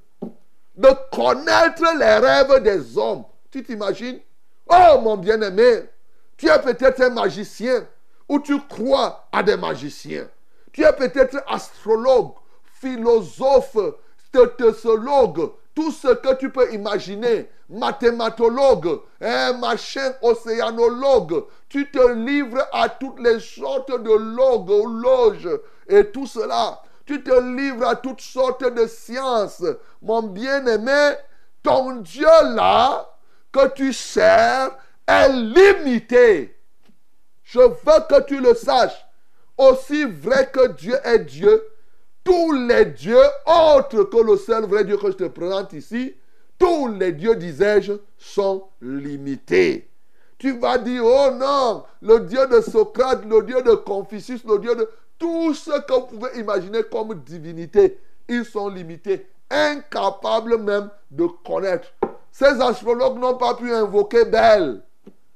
de 0.77 0.89
connaître 1.11 1.83
les 1.97 2.17
rêves 2.17 2.61
des 2.63 2.97
hommes. 2.97 3.25
Tu 3.51 3.63
t'imagines? 3.63 4.19
Oh 4.69 4.99
mon 5.01 5.17
bien-aimé, 5.17 5.83
tu 6.37 6.47
es 6.47 6.59
peut-être 6.61 7.01
un 7.01 7.09
magicien 7.09 7.87
ou 8.29 8.39
tu 8.39 8.59
crois 8.61 9.27
à 9.31 9.41
des 9.41 9.57
magiciens. 9.57 10.27
Tu 10.71 10.83
es 10.83 10.93
peut-être 10.93 11.43
astrologue, 11.47 12.33
philosophe, 12.79 13.77
stéthologue, 14.27 15.51
tout 15.73 15.91
ce 15.91 16.09
que 16.09 16.33
tu 16.35 16.51
peux 16.51 16.73
imaginer, 16.73 17.49
mathématologue, 17.69 19.01
un 19.21 19.53
machin 19.53 20.13
océanologue. 20.21 21.45
Tu 21.69 21.89
te 21.89 22.11
livres 22.13 22.67
à 22.73 22.89
toutes 22.89 23.19
les 23.19 23.39
sortes 23.39 23.91
de 23.91 24.11
loges, 24.11 24.85
loges 25.01 25.59
et 25.87 26.05
tout 26.11 26.27
cela. 26.27 26.81
Tu 27.05 27.23
te 27.23 27.55
livres 27.55 27.87
à 27.87 27.95
toutes 27.95 28.21
sortes 28.21 28.63
de 28.73 28.85
sciences. 28.87 29.63
Mon 30.01 30.23
bien-aimé, 30.23 31.13
ton 31.63 31.95
Dieu 31.95 32.25
là, 32.25 33.09
que 33.51 33.67
tu 33.69 33.93
sers, 33.93 34.71
est 35.07 35.29
limité. 35.29 36.57
Je 37.43 37.59
veux 37.59 38.07
que 38.09 38.21
tu 38.23 38.39
le 38.39 38.53
saches. 38.53 39.05
Aussi 39.57 40.05
vrai 40.05 40.49
que 40.51 40.67
Dieu 40.69 40.95
est 41.03 41.19
Dieu, 41.19 41.63
tous 42.23 42.51
les 42.51 42.85
dieux 42.85 43.23
autres 43.45 44.03
que 44.03 44.17
le 44.17 44.37
seul 44.37 44.65
vrai 44.65 44.83
Dieu 44.83 44.97
que 44.97 45.07
je 45.07 45.17
te 45.17 45.27
présente 45.27 45.73
ici, 45.73 46.15
tous 46.57 46.87
les 46.87 47.11
dieux, 47.11 47.35
disais-je, 47.35 47.93
sont 48.17 48.65
limités. 48.81 49.89
Tu 50.37 50.57
vas 50.59 50.77
dire, 50.77 51.03
oh 51.03 51.29
non, 51.33 51.83
le 52.01 52.19
Dieu 52.21 52.45
de 52.47 52.61
Socrate, 52.61 53.25
le 53.25 53.43
Dieu 53.43 53.61
de 53.61 53.73
Confucius, 53.73 54.43
le 54.45 54.59
Dieu 54.59 54.75
de... 54.75 54.89
Tout 55.17 55.53
ce 55.53 55.79
que 55.81 55.93
vous 55.93 56.07
pouvez 56.07 56.39
imaginer 56.39 56.81
comme 56.83 57.13
divinité, 57.23 57.99
ils 58.27 58.45
sont 58.45 58.69
limités, 58.69 59.27
incapables 59.51 60.57
même 60.57 60.89
de 61.11 61.27
connaître. 61.45 61.93
Ces 62.31 62.59
astrologues 62.59 63.19
n'ont 63.19 63.37
pas 63.37 63.53
pu 63.53 63.71
invoquer 63.71 64.25
Belle. 64.25 64.81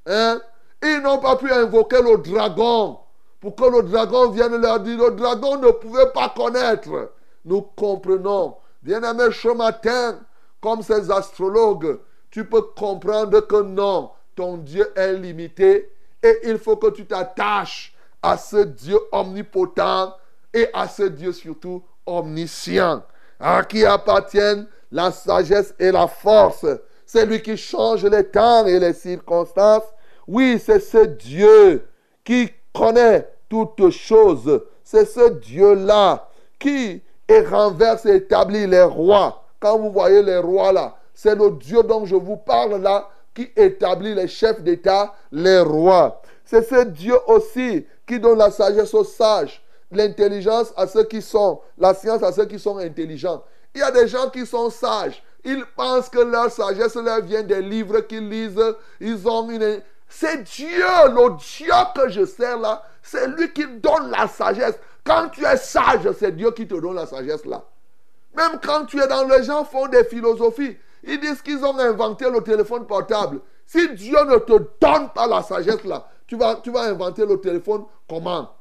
Hein? 0.07 0.41
Ils 0.81 1.01
n'ont 1.01 1.19
pas 1.19 1.35
pu 1.35 1.51
invoquer 1.51 2.01
le 2.01 2.17
dragon 2.17 2.99
pour 3.45 3.55
que 3.55 3.77
le 3.77 3.83
dragon 3.83 4.31
vienne 4.31 4.59
leur 4.59 4.79
dire. 4.79 4.97
Le 4.97 5.11
dragon 5.11 5.57
ne 5.57 5.69
pouvait 5.69 6.09
pas 6.15 6.33
connaître. 6.35 7.11
Nous 7.45 7.61
comprenons. 7.61 8.55
Bien-aimé, 8.81 9.25
ce 9.31 9.49
matin, 9.49 10.19
comme 10.59 10.81
ces 10.81 11.11
astrologues, 11.11 11.99
tu 12.31 12.45
peux 12.45 12.63
comprendre 12.63 13.41
que 13.41 13.61
non, 13.61 14.09
ton 14.35 14.57
Dieu 14.57 14.91
est 14.95 15.13
limité 15.13 15.91
et 16.23 16.39
il 16.45 16.57
faut 16.57 16.77
que 16.77 16.89
tu 16.89 17.05
t'attaches 17.05 17.95
à 18.23 18.35
ce 18.35 18.63
Dieu 18.63 18.97
omnipotent 19.11 20.17
et 20.51 20.67
à 20.73 20.87
ce 20.87 21.03
Dieu 21.03 21.31
surtout 21.31 21.83
omniscient, 22.07 23.03
à 23.39 23.63
qui 23.63 23.85
appartiennent 23.85 24.65
la 24.91 25.11
sagesse 25.11 25.75
et 25.77 25.91
la 25.91 26.07
force. 26.07 26.65
C'est 27.05 27.27
lui 27.27 27.43
qui 27.43 27.57
change 27.57 28.05
les 28.05 28.23
temps 28.23 28.65
et 28.65 28.79
les 28.79 28.93
circonstances. 28.93 29.93
Oui, 30.27 30.59
c'est 30.59 30.79
ce 30.79 31.05
Dieu 31.05 31.87
qui 32.23 32.49
connaît 32.73 33.34
toutes 33.49 33.89
choses. 33.89 34.61
C'est 34.83 35.05
ce 35.05 35.29
Dieu-là 35.29 36.29
qui 36.59 37.01
renverse 37.29 38.05
et 38.05 38.15
établit 38.15 38.67
les 38.67 38.83
rois. 38.83 39.43
Quand 39.59 39.77
vous 39.79 39.91
voyez 39.91 40.21
les 40.21 40.37
rois 40.37 40.71
là, 40.71 40.95
c'est 41.13 41.35
le 41.35 41.51
Dieu 41.51 41.81
dont 41.83 42.05
je 42.05 42.15
vous 42.15 42.37
parle 42.37 42.81
là 42.81 43.09
qui 43.33 43.49
établit 43.55 44.13
les 44.13 44.27
chefs 44.27 44.61
d'État, 44.61 45.13
les 45.31 45.59
rois. 45.59 46.21
C'est 46.45 46.67
ce 46.67 46.83
Dieu 46.85 47.15
aussi 47.27 47.85
qui 48.07 48.19
donne 48.19 48.37
la 48.37 48.51
sagesse 48.51 48.93
aux 48.93 49.03
sages, 49.03 49.63
l'intelligence 49.91 50.73
à 50.77 50.87
ceux 50.87 51.03
qui 51.03 51.21
sont, 51.21 51.59
la 51.77 51.93
science 51.93 52.21
à 52.23 52.31
ceux 52.31 52.45
qui 52.45 52.59
sont 52.59 52.77
intelligents. 52.77 53.43
Il 53.73 53.79
y 53.79 53.83
a 53.83 53.91
des 53.91 54.07
gens 54.07 54.29
qui 54.29 54.45
sont 54.45 54.69
sages. 54.69 55.21
Ils 55.43 55.65
pensent 55.75 56.09
que 56.09 56.19
leur 56.19 56.51
sagesse 56.51 56.95
leur 56.95 57.21
vient 57.21 57.43
des 57.43 57.61
livres 57.61 57.99
qu'ils 58.01 58.27
lisent. 58.29 58.75
Ils 58.99 59.27
ont 59.27 59.49
une... 59.49 59.81
C'est 60.07 60.43
Dieu, 60.43 60.85
le 61.09 61.37
Dieu 61.37 61.73
que 61.95 62.09
je 62.09 62.25
sers 62.25 62.57
là. 62.57 62.83
C'est 63.01 63.27
lui 63.27 63.51
qui 63.51 63.65
donne 63.67 64.11
la 64.11 64.27
sagesse. 64.27 64.79
Quand 65.03 65.29
tu 65.29 65.45
es 65.45 65.57
sage, 65.57 66.09
c'est 66.17 66.35
Dieu 66.35 66.51
qui 66.51 66.67
te 66.67 66.75
donne 66.75 66.95
la 66.95 67.05
sagesse 67.05 67.45
là. 67.45 67.63
Même 68.35 68.59
quand 68.63 68.85
tu 68.85 69.01
es 69.01 69.07
dans 69.07 69.27
les 69.27 69.43
gens 69.43 69.63
font 69.63 69.87
des 69.87 70.03
philosophies. 70.03 70.77
Ils 71.03 71.19
disent 71.19 71.41
qu'ils 71.41 71.63
ont 71.63 71.77
inventé 71.77 72.29
le 72.29 72.41
téléphone 72.41 72.85
portable. 72.85 73.39
Si 73.65 73.93
Dieu 73.93 74.23
ne 74.25 74.37
te 74.37 74.53
donne 74.81 75.09
pas 75.13 75.27
la 75.27 75.41
sagesse 75.43 75.83
là, 75.83 76.07
tu 76.27 76.35
vas, 76.35 76.55
tu 76.55 76.71
vas 76.71 76.81
inventer 76.81 77.25
le 77.25 77.39
téléphone 77.39 77.85
comment? 78.09 78.51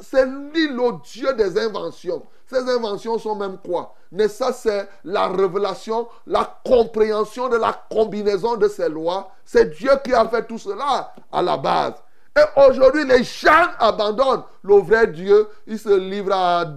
C'est 0.00 0.26
lui 0.26 0.68
le 0.68 1.02
Dieu 1.02 1.32
des 1.34 1.58
inventions. 1.58 2.22
Ces 2.48 2.68
inventions 2.68 3.18
sont 3.18 3.34
même 3.34 3.58
quoi? 3.58 3.94
Mais 4.12 4.28
ça, 4.28 4.52
c'est 4.52 4.88
la 5.04 5.28
révélation, 5.28 6.06
la 6.26 6.58
compréhension 6.64 7.48
de 7.48 7.56
la 7.56 7.72
combinaison 7.90 8.56
de 8.56 8.68
ces 8.68 8.88
lois. 8.88 9.32
C'est 9.44 9.76
Dieu 9.76 9.90
qui 10.04 10.14
a 10.14 10.28
fait 10.28 10.46
tout 10.46 10.58
cela 10.58 11.12
à 11.32 11.42
la 11.42 11.56
base. 11.56 11.94
Et 12.36 12.60
aujourd'hui, 12.60 13.04
les 13.04 13.24
gens 13.24 13.66
abandonnent 13.78 14.44
le 14.62 14.76
vrai 14.76 15.06
Dieu. 15.06 15.48
Ils 15.66 15.78
se 15.78 15.96
livrent 15.96 16.34
à, 16.34 16.70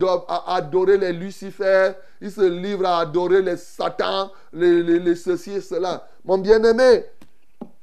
adorer 0.47 0.97
les 0.97 1.11
Lucifères. 1.13 1.95
Ils 2.21 2.31
se 2.31 2.41
livrent 2.41 2.88
à 2.88 2.99
adorer 2.99 3.41
les 3.41 3.57
Satan, 3.57 4.31
les, 4.53 4.81
les, 4.81 4.99
les 4.99 5.15
ceci 5.15 5.53
et 5.55 5.61
cela. 5.61 6.07
Mon 6.23 6.38
bien-aimé, 6.38 7.05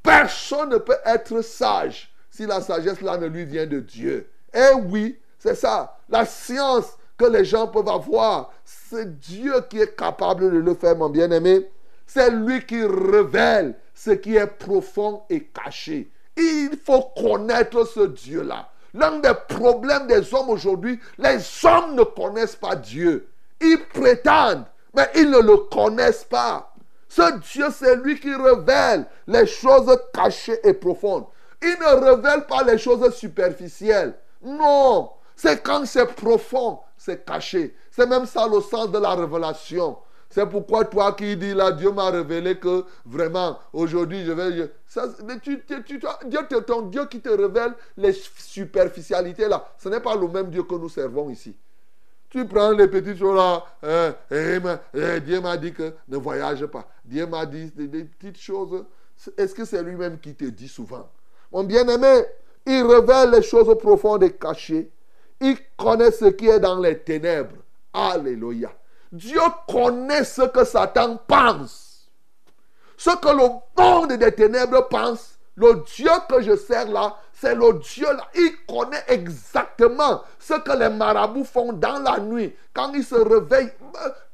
personne 0.03 0.71
ne 0.71 0.79
peut 0.79 0.97
être 1.05 1.43
sage 1.43 2.13
si 2.31 2.47
la 2.47 2.61
sagesse 2.61 3.01
là 3.01 3.17
ne 3.17 3.27
lui 3.27 3.45
vient 3.45 3.67
de 3.67 3.81
Dieu. 3.81 4.29
Eh 4.53 4.75
oui, 4.75 5.19
c'est 5.39 5.55
ça. 5.55 5.97
La 6.09 6.25
science 6.25 6.97
que 7.17 7.25
les 7.25 7.45
gens 7.45 7.69
peuvent 7.69 7.89
avoir, 7.89 8.53
c'est 8.65 9.19
Dieu 9.19 9.55
qui 9.69 9.81
est 9.81 9.97
capable 9.97 10.51
de 10.53 10.59
le 10.59 10.75
faire, 10.75 10.97
mon 10.97 11.09
bien-aimé. 11.09 11.69
C'est 12.07 12.31
lui 12.31 12.65
qui 12.65 12.83
révèle 12.85 13.75
ce 13.95 14.11
qui 14.11 14.37
est 14.37 14.47
profond 14.47 15.23
et 15.31 15.45
caché. 15.45 16.11
Il 16.37 16.79
faut 16.85 17.11
connaître 17.17 17.87
ce 17.87 18.01
Dieu-là. 18.01 18.69
L'un 18.95 19.19
des 19.19 19.33
problèmes 19.49 20.07
des 20.07 20.33
hommes 20.33 20.51
aujourd'hui, 20.51 21.01
les 21.19 21.39
hommes 21.65 21.95
ne 21.95 22.05
connaissent 22.05 22.57
pas 22.57 22.77
Dieu. 22.77 23.29
Ils 23.61 23.83
prétendent, 23.93 24.65
mais 24.95 25.09
ils 25.17 25.31
ne 25.31 25.41
le 25.41 25.57
connaissent 25.71 26.25
pas. 26.25 26.73
Ce 27.09 27.39
Dieu, 27.53 27.67
c'est 27.73 27.97
lui 27.97 28.19
qui 28.21 28.35
révèle 28.35 29.07
les 29.27 29.47
choses 29.47 29.97
cachées 30.13 30.61
et 30.65 30.75
profondes. 30.75 31.27
Il 31.63 31.77
ne 31.81 32.11
révèle 32.11 32.47
pas 32.47 32.63
les 32.63 32.79
choses 32.79 33.15
superficielles. 33.15 34.15
Non, 34.43 35.11
c'est 35.35 35.63
quand 35.63 35.87
c'est 35.87 36.07
profond, 36.07 36.81
c'est 37.07 37.25
caché. 37.25 37.73
C'est 37.93 38.07
même 38.07 38.27
ça 38.27 38.49
le 38.53 38.61
sens 38.61 38.91
de 38.91 38.99
la 38.99 39.15
révélation. 39.15 39.97
C'est 40.29 40.45
pourquoi 40.45 40.85
toi 40.85 41.13
qui 41.13 41.37
dis 41.37 41.55
là, 41.55 41.71
Dieu 41.71 41.93
m'a 41.93 42.11
révélé 42.11 42.59
que 42.59 42.85
vraiment, 43.05 43.61
aujourd'hui, 43.73 44.25
je 44.25 44.33
vais... 44.33 44.73
ça, 44.89 45.07
tu, 45.41 45.63
Dieu, 46.27 46.43
ton 46.67 46.83
Dieu 46.83 47.07
qui 47.07 47.21
te 47.21 47.29
révèle 47.29 47.75
les 47.97 48.13
superficialités 48.13 49.47
là. 49.47 49.69
Ce 49.79 49.89
n'est 49.89 50.01
pas 50.01 50.17
le 50.17 50.27
même 50.27 50.51
Dieu 50.51 50.65
que 50.65 50.75
nous 50.75 50.89
servons 50.89 51.31
ici. 51.31 51.57
Tu 52.29 52.45
prends 52.45 52.73
les 52.73 52.89
petites 52.89 53.19
choses 53.19 53.37
là. 53.37 53.65
Hein, 53.85 54.15
Dieu 55.21 55.41
m'a 55.41 55.57
dit 55.57 55.73
que 55.73 55.95
ne 56.09 56.17
voyage 56.17 56.67
pas. 56.67 56.89
Dieu 57.05 57.25
m'a 57.25 57.47
dit 57.47 57.71
des, 57.71 58.03
petites 58.03 58.41
choses. 58.41 58.85
Est-ce 59.37 59.55
que 59.55 59.65
c'est 59.65 59.83
lui-même 59.83 60.19
qui 60.19 60.35
te 60.35 60.45
dit 60.47 60.69
souvent? 60.69 61.09
Mon 61.53 61.63
bien-aimé, 61.63 62.25
il 62.67 62.83
révèle 62.83 63.31
les 63.31 63.43
choses 63.43 63.79
profondes 63.79 64.25
et 64.25 64.33
cachées. 64.33 64.91
Il 65.41 65.57
connaît 65.77 66.11
ce 66.11 66.27
qui 66.27 66.49
est 66.49 66.61
dans 66.61 66.79
les 66.79 66.99
ténèbres. 66.99 67.57
Alléluia. 67.93 68.71
Dieu 69.13 69.41
connaît 69.69 70.25
ce 70.25 70.43
que 70.43 70.65
Satan 70.65 71.19
pense. 71.27 72.11
Ce 72.97 73.11
que 73.11 73.29
le 73.29 73.49
monde 73.77 74.13
des 74.13 74.33
ténèbres 74.33 74.89
pense. 74.89 75.39
Le 75.55 75.83
Dieu 75.95 76.11
que 76.29 76.43
je 76.43 76.55
sers 76.55 76.89
là, 76.91 77.17
c'est 77.33 77.55
le 77.55 77.75
Dieu 77.75 78.07
là. 78.07 78.27
Il 78.35 78.53
connaît 78.67 79.05
exactement 79.09 80.23
ce 80.39 80.55
que 80.55 80.73
les 80.73 80.91
marabouts 80.91 81.45
font 81.45 81.73
dans 81.73 81.99
la 82.01 82.19
nuit. 82.19 82.55
Quand 82.75 82.93
ils 82.93 83.05
se 83.05 83.15
réveillent, 83.15 83.73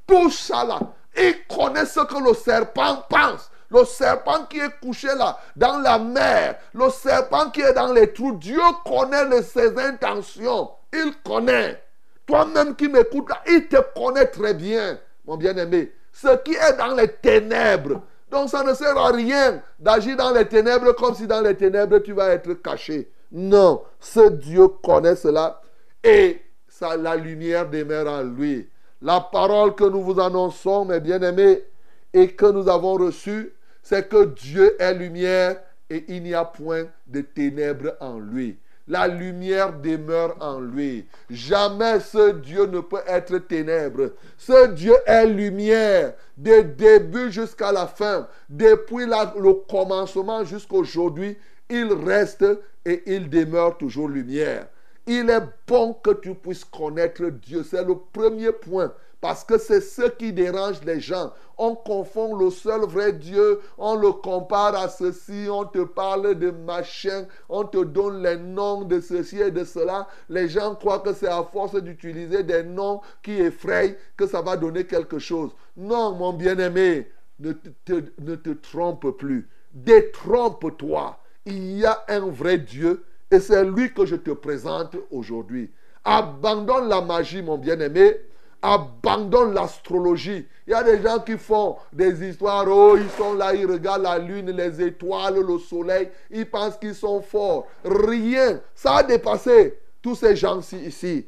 tout 0.07 0.31
ça 0.31 0.65
là. 0.65 0.81
Il 1.17 1.47
connaît 1.47 1.87
ce 1.87 2.01
que 2.01 2.29
le 2.29 2.35
serpent 2.35 3.05
pense. 3.09 3.51
Le 3.71 3.85
serpent 3.85 4.45
qui 4.51 4.59
est 4.59 4.81
couché 4.83 5.09
là, 5.17 5.39
dans 5.57 5.79
la 5.79 5.99
mer. 5.99 6.57
Le 6.75 6.91
serpent 6.91 7.51
qui 7.51 7.61
est 7.61 7.73
dans 7.73 7.93
les 7.93 8.13
trous. 8.13 8.33
Dieu 8.33 8.61
connaît 8.85 9.43
ses 9.43 9.79
intentions. 9.79 10.71
Il 10.93 11.13
connaît. 11.25 11.83
Toi-même 12.27 12.77
qui 12.77 12.89
m'écoutes 12.89 13.29
là, 13.29 13.43
il 13.49 13.67
te 13.69 13.77
connaît 13.95 14.27
très 14.27 14.55
bien, 14.55 14.99
mon 15.27 15.37
bien-aimé. 15.37 15.93
Ce 16.13 16.37
qui 16.43 16.55
est 16.55 16.77
dans 16.77 16.95
les 16.95 17.09
ténèbres. 17.09 18.03
Donc 18.31 18.49
ça 18.49 18.63
ne 18.63 18.75
sert 18.75 18.97
à 18.97 19.11
rien 19.11 19.63
d'agir 19.79 20.17
dans 20.17 20.33
les 20.33 20.47
ténèbres 20.47 20.93
comme 20.93 21.15
si 21.15 21.27
dans 21.27 21.41
les 21.41 21.57
ténèbres 21.57 21.99
tu 21.99 22.13
vas 22.13 22.31
être 22.31 22.53
caché. 22.55 23.11
Non, 23.31 23.83
ce 23.99 24.29
Dieu 24.29 24.69
connaît 24.69 25.17
cela 25.17 25.63
et 26.05 26.41
ça, 26.69 26.97
la 26.97 27.17
lumière 27.17 27.69
demeure 27.69 28.09
en 28.09 28.23
lui. 28.23 28.69
La 29.03 29.21
parole 29.21 29.75
que 29.75 29.85
nous 29.85 30.03
vous 30.03 30.19
annonçons, 30.21 30.85
mes 30.85 31.01
bien-aimés, 31.01 31.65
et 32.13 32.29
que 32.29 32.47
nous 32.47 32.69
avons 32.69 32.95
reçue, 32.95 33.53
c'est 33.83 34.09
que 34.09 34.25
Dieu 34.25 34.75
est 34.81 34.95
lumière 34.95 35.61
et 35.91 36.05
il 36.09 36.23
n'y 36.23 36.35
a 36.35 36.45
point 36.45 36.85
de 37.07 37.21
ténèbres 37.21 37.95
en 38.01 38.19
lui. 38.19 38.59
La 38.89 39.07
lumière 39.07 39.73
demeure 39.73 40.37
en 40.41 40.61
lui. 40.61 41.07
Jamais 41.31 42.01
ce 42.01 42.33
Dieu 42.33 42.67
ne 42.67 42.81
peut 42.81 43.03
être 43.07 43.39
ténèbres. 43.39 44.13
Ce 44.37 44.69
Dieu 44.69 44.95
est 45.07 45.27
lumière, 45.27 46.15
du 46.37 46.65
début 46.65 47.31
jusqu'à 47.31 47.71
la 47.71 47.87
fin. 47.87 48.27
Depuis 48.49 49.07
le 49.07 49.53
commencement 49.71 50.45
jusqu'à 50.45 50.77
aujourd'hui, 50.77 51.39
il 51.71 51.93
reste 51.93 52.45
et 52.85 53.03
il 53.07 53.31
demeure 53.31 53.79
toujours 53.79 54.09
lumière. 54.09 54.67
Il 55.07 55.31
est 55.31 55.43
bon 55.67 55.95
que 55.95 56.11
tu 56.11 56.35
puisses 56.35 56.65
connaître 56.65 57.25
Dieu. 57.27 57.65
C'est 57.69 57.85
le 57.85 57.97
premier 58.13 58.53
point. 58.53 58.93
Parce 59.23 59.45
que 59.45 59.57
c'est 59.57 59.81
ce 59.81 60.03
qui 60.11 60.33
dérange 60.33 60.83
les 60.85 60.99
gens. 60.99 61.33
On 61.57 61.77
confond 61.77 62.35
le 62.35 62.51
seul 62.51 62.81
vrai 62.81 63.13
Dieu, 63.13 63.61
on 63.79 63.95
le 63.95 64.11
compare 64.11 64.75
à 64.75 64.89
ceci, 64.89 65.47
on 65.49 65.65
te 65.65 65.85
parle 65.85 66.35
de 66.35 66.51
machin, 66.51 67.27
on 67.49 67.63
te 67.63 67.85
donne 67.85 68.21
les 68.21 68.37
noms 68.37 68.83
de 68.83 69.01
ceci 69.01 69.39
et 69.39 69.53
de 69.53 69.63
cela. 69.63 70.09
Les 70.29 70.49
gens 70.49 70.75
croient 70.75 70.99
que 70.99 71.13
c'est 71.13 71.29
à 71.29 71.45
force 71.45 71.81
d'utiliser 71.81 72.43
des 72.43 72.65
noms 72.65 73.01
qui 73.23 73.41
effrayent 73.41 73.97
que 74.17 74.27
ça 74.27 74.43
va 74.43 74.57
donner 74.57 74.87
quelque 74.87 75.21
chose. 75.21 75.53
Non, 75.77 76.17
mon 76.17 76.33
bien-aimé, 76.33 77.09
ne 77.39 77.53
te, 77.53 78.03
ne 78.19 78.35
te 78.35 78.51
trompe 78.51 79.09
plus. 79.17 79.49
Détrompe-toi. 79.73 81.17
Il 81.47 81.79
y 81.79 81.87
a 81.87 82.03
un 82.09 82.29
vrai 82.29 82.59
Dieu 82.59 83.05
et 83.31 83.39
c'est 83.39 83.65
lui 83.65 83.95
que 83.95 84.05
je 84.05 84.17
te 84.17 84.33
présente 84.33 84.97
aujourd'hui. 85.13 85.71
Abandonne 86.03 86.89
la 86.89 87.01
magie, 87.01 87.41
mon 87.41 87.57
bien-aimé 87.57 88.17
abandonne 88.63 89.55
l'astrologie. 89.55 90.47
Il 90.67 90.71
y 90.71 90.75
a 90.75 90.83
des 90.85 91.03
gens 91.03 91.19
qui 91.19 91.37
font 91.37 91.77
des 91.93 92.29
histoires, 92.29 92.65
oh, 92.69 92.97
ils 92.97 93.11
sont 93.11 93.35
là, 93.35 93.53
ils 93.55 93.67
regardent 93.67 94.05
la 94.05 94.19
lune, 94.19 94.51
les 94.53 94.81
étoiles, 94.81 95.41
le 95.41 95.59
soleil, 95.59 96.09
ils 96.31 96.49
pensent 96.49 96.79
qu'ils 96.79 96.95
sont 96.95 97.21
forts. 97.21 97.67
Rien. 97.85 98.61
Ça 98.75 98.97
a 98.97 99.03
dépassé 99.03 99.79
tous 100.01 100.15
ces 100.15 100.37
gens-ci 100.37 100.77
ici. 100.79 101.27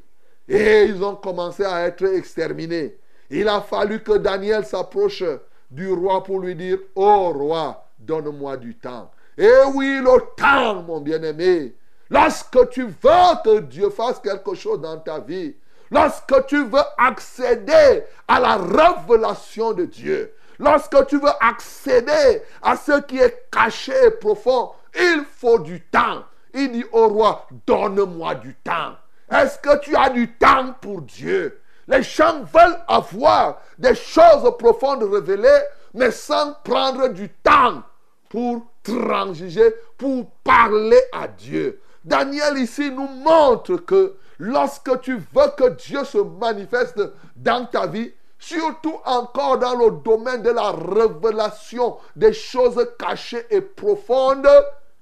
Et 0.48 0.84
ils 0.84 1.02
ont 1.02 1.16
commencé 1.16 1.64
à 1.64 1.86
être 1.86 2.04
exterminés. 2.04 2.96
Il 3.30 3.48
a 3.48 3.60
fallu 3.60 4.02
que 4.02 4.18
Daniel 4.18 4.64
s'approche 4.64 5.24
du 5.70 5.90
roi 5.90 6.22
pour 6.22 6.40
lui 6.40 6.54
dire, 6.54 6.78
oh 6.94 7.32
roi, 7.34 7.84
donne-moi 7.98 8.56
du 8.56 8.76
temps. 8.76 9.10
Et 9.36 9.50
oui, 9.74 9.98
le 10.00 10.22
temps, 10.36 10.82
mon 10.82 11.00
bien-aimé. 11.00 11.74
Lorsque 12.10 12.68
tu 12.68 12.84
veux 12.84 13.42
que 13.44 13.60
Dieu 13.60 13.90
fasse 13.90 14.20
quelque 14.20 14.54
chose 14.54 14.80
dans 14.80 14.98
ta 14.98 15.18
vie, 15.18 15.56
Lorsque 15.90 16.46
tu 16.46 16.64
veux 16.64 16.82
accéder 16.98 18.04
à 18.26 18.40
la 18.40 18.56
révélation 18.56 19.72
de 19.72 19.84
Dieu, 19.84 20.32
lorsque 20.58 21.06
tu 21.06 21.18
veux 21.18 21.32
accéder 21.40 22.42
à 22.62 22.76
ce 22.76 23.00
qui 23.02 23.18
est 23.18 23.48
caché 23.50 23.92
et 24.06 24.10
profond, 24.10 24.70
il 24.98 25.24
faut 25.36 25.58
du 25.58 25.80
temps. 25.80 26.24
Il 26.52 26.72
dit 26.72 26.84
au 26.92 27.08
roi, 27.08 27.46
donne-moi 27.66 28.36
du 28.36 28.54
temps. 28.56 28.94
Est-ce 29.30 29.58
que 29.58 29.78
tu 29.80 29.96
as 29.96 30.10
du 30.10 30.32
temps 30.34 30.74
pour 30.80 31.02
Dieu? 31.02 31.60
Les 31.86 32.02
gens 32.02 32.42
veulent 32.42 32.78
avoir 32.88 33.60
des 33.78 33.94
choses 33.94 34.50
profondes 34.58 35.02
révélées, 35.02 35.62
mais 35.92 36.10
sans 36.10 36.54
prendre 36.64 37.08
du 37.08 37.28
temps 37.28 37.82
pour 38.28 38.62
transiger, 38.82 39.74
pour 39.98 40.30
parler 40.42 41.00
à 41.12 41.28
Dieu. 41.28 41.80
Daniel 42.04 42.58
ici 42.58 42.90
nous 42.90 43.08
montre 43.08 43.76
que 43.76 44.16
Lorsque 44.38 45.00
tu 45.00 45.16
veux 45.16 45.50
que 45.56 45.70
Dieu 45.70 46.04
se 46.04 46.18
manifeste 46.18 47.00
dans 47.36 47.66
ta 47.66 47.86
vie, 47.86 48.12
surtout 48.38 48.98
encore 49.04 49.58
dans 49.58 49.74
le 49.74 49.90
domaine 50.02 50.42
de 50.42 50.50
la 50.50 50.72
révélation 50.72 51.96
des 52.16 52.32
choses 52.32 52.86
cachées 52.98 53.46
et 53.50 53.60
profondes, 53.60 54.48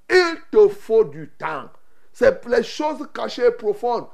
il 0.09 0.35
te 0.51 0.67
faut 0.67 1.03
du 1.03 1.29
temps. 1.37 1.65
C'est 2.11 2.45
les 2.45 2.63
choses 2.63 3.07
cachées 3.13 3.47
et 3.47 3.51
profondes. 3.51 4.05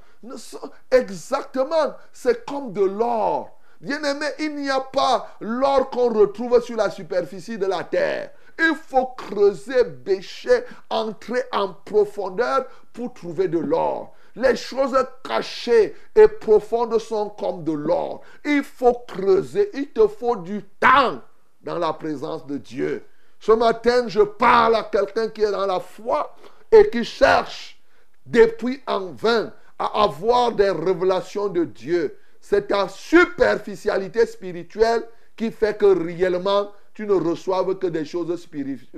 Exactement, 0.90 1.96
c'est 2.12 2.46
comme 2.46 2.74
de 2.74 2.84
l'or. 2.84 3.58
Bien-aimé, 3.82 4.26
il 4.40 4.56
n'y 4.56 4.70
a 4.70 4.82
pas 4.82 5.36
l'or 5.40 5.90
qu'on 5.90 6.10
retrouve 6.10 6.62
sur 6.62 6.76
la 6.76 6.90
superficie 6.90 7.58
de 7.58 7.66
la 7.66 7.84
terre. 7.84 8.32
Il 8.58 8.76
faut 8.76 9.06
creuser, 9.18 9.86
bêcher, 9.86 10.66
entrer 10.90 11.44
en 11.54 11.74
profondeur 11.74 12.66
pour 12.92 13.14
trouver 13.14 13.48
de 13.48 13.60
l'or. 13.60 14.14
Les 14.36 14.56
choses 14.56 14.96
cachées 15.24 15.96
et 16.16 16.28
profondes 16.28 16.98
sont 17.00 17.30
comme 17.30 17.64
de 17.64 17.72
l'or. 17.72 18.22
Il 18.46 18.64
faut 18.64 19.04
creuser, 19.08 19.70
il 19.74 19.90
te 19.90 20.08
faut 20.08 20.36
du 20.36 20.64
temps 20.80 21.22
dans 21.62 21.78
la 21.78 21.94
présence 21.94 22.46
de 22.46 22.58
Dieu. 22.58 23.04
Ce 23.40 23.52
matin, 23.52 24.08
je 24.08 24.22
parle 24.22 24.76
à 24.76 24.84
quelqu'un 24.84 25.30
qui 25.30 25.42
est 25.42 25.52
dans 25.52 25.66
la 25.66 25.80
foi 25.80 26.36
et 26.72 26.90
qui 26.90 27.04
cherche 27.04 27.80
depuis 28.26 28.82
en 28.86 29.12
vain 29.12 29.54
à 29.78 30.04
avoir 30.04 30.52
des 30.52 30.70
révélations 30.70 31.48
de 31.48 31.64
Dieu. 31.64 32.18
C'est 32.42 32.68
ta 32.68 32.88
superficialité 32.88 34.26
spirituelle 34.26 35.04
qui 35.36 35.52
fait 35.52 35.78
que 35.78 35.86
réellement 35.86 36.72
tu 36.94 37.08
ne 37.08 37.14
reçoives 37.14 37.78
que 37.80 37.88
des 37.88 38.04
choses 38.04 38.46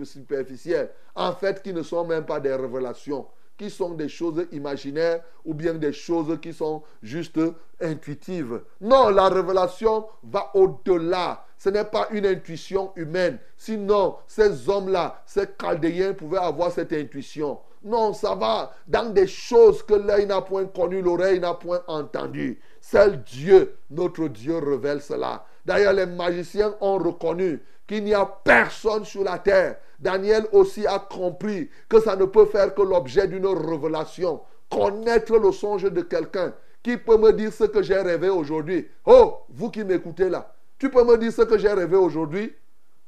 superficielles, 0.04 0.90
en 1.14 1.34
fait 1.34 1.62
qui 1.62 1.72
ne 1.72 1.84
sont 1.84 2.04
même 2.04 2.26
pas 2.26 2.40
des 2.40 2.56
révélations 2.56 3.28
qui 3.62 3.70
sont 3.70 3.92
des 3.92 4.10
choses 4.10 4.48
imaginaires 4.52 5.22
ou 5.46 5.54
bien 5.54 5.76
des 5.76 5.94
choses 5.94 6.36
qui 6.42 6.52
sont 6.52 6.82
juste 7.04 7.40
intuitives. 7.80 8.60
Non, 8.82 9.10
la 9.10 9.30
révélation 9.30 10.08
va 10.24 10.50
au-delà. 10.56 11.46
Ce 11.60 11.70
n'est 11.70 11.86
pas 11.86 12.08
une 12.10 12.26
intuition 12.26 12.92
humaine. 12.96 13.38
Sinon, 13.56 14.16
ces 14.26 14.68
hommes-là, 14.68 15.22
ces 15.28 15.46
chaldéens 15.62 16.14
pouvaient 16.14 16.40
avoir 16.40 16.72
cette 16.72 16.92
intuition. 16.92 17.60
Non, 17.84 18.14
ça 18.14 18.34
va 18.34 18.74
dans 18.88 19.14
des 19.14 19.28
choses 19.28 19.84
que 19.84 19.94
l'œil 19.94 20.26
n'a 20.26 20.42
point 20.42 20.66
connu, 20.66 21.00
l'oreille 21.00 21.40
n'a 21.40 21.54
point 21.54 21.84
entendu. 21.86 22.60
Seul 22.80 23.22
Dieu, 23.22 23.76
notre 23.92 24.28
Dieu, 24.28 24.58
révèle 24.58 25.02
cela. 25.02 25.46
D'ailleurs, 25.68 25.94
les 25.94 26.08
magiciens 26.08 26.74
ont 26.82 26.98
reconnu 26.98 27.62
qu'il 27.92 28.06
n'y 28.06 28.14
a 28.14 28.26
personne 28.26 29.04
sur 29.04 29.22
la 29.22 29.38
terre 29.38 29.76
Daniel 30.00 30.48
aussi 30.54 30.88
a 30.88 30.98
compris 30.98 31.70
que 31.90 32.00
ça 32.00 32.16
ne 32.16 32.24
peut 32.24 32.46
faire 32.46 32.74
que 32.74 32.82
l'objet 32.82 33.28
d'une 33.28 33.46
révélation. 33.46 34.40
Connaître 34.70 35.38
le 35.38 35.52
songe 35.52 35.84
de 35.84 36.02
quelqu'un 36.02 36.54
qui 36.82 36.96
peut 36.96 37.18
me 37.18 37.34
dire 37.34 37.52
ce 37.52 37.66
que 37.66 37.84
j'ai 37.84 38.00
rêvé 38.00 38.30
aujourd'hui. 38.30 38.88
Oh, 39.06 39.40
vous 39.50 39.70
qui 39.70 39.84
m'écoutez 39.84 40.30
là, 40.30 40.56
tu 40.80 40.90
peux 40.90 41.04
me 41.04 41.18
dire 41.18 41.34
ce 41.34 41.42
que 41.42 41.58
j'ai 41.58 41.72
rêvé 41.72 41.98
aujourd'hui? 41.98 42.56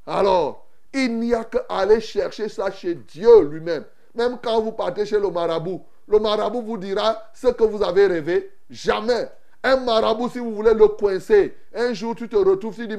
Alors, 0.06 0.68
il 0.94 1.18
n'y 1.18 1.34
a 1.34 1.46
qu'à 1.46 1.66
aller 1.70 2.02
chercher 2.02 2.50
ça 2.50 2.70
chez 2.70 2.94
Dieu 2.94 3.42
lui-même. 3.44 3.86
Même 4.14 4.38
quand 4.44 4.62
vous 4.62 4.74
partez 4.74 5.06
chez 5.06 5.18
le 5.18 5.30
marabout, 5.30 5.82
le 6.10 6.20
marabout 6.20 6.62
vous 6.62 6.78
dira 6.78 7.24
ce 7.34 7.48
que 7.48 7.64
vous 7.64 7.82
avez 7.82 8.06
rêvé. 8.06 8.52
Jamais. 8.70 9.30
Un 9.64 9.78
marabout, 9.78 10.30
si 10.30 10.40
vous 10.40 10.54
voulez 10.54 10.74
le 10.74 10.88
coincer, 10.90 11.56
un 11.74 11.94
jour 11.94 12.16
tu 12.16 12.28
te 12.28 12.36
retrouves, 12.36 12.76
tu 12.76 12.86
dis 12.86 12.98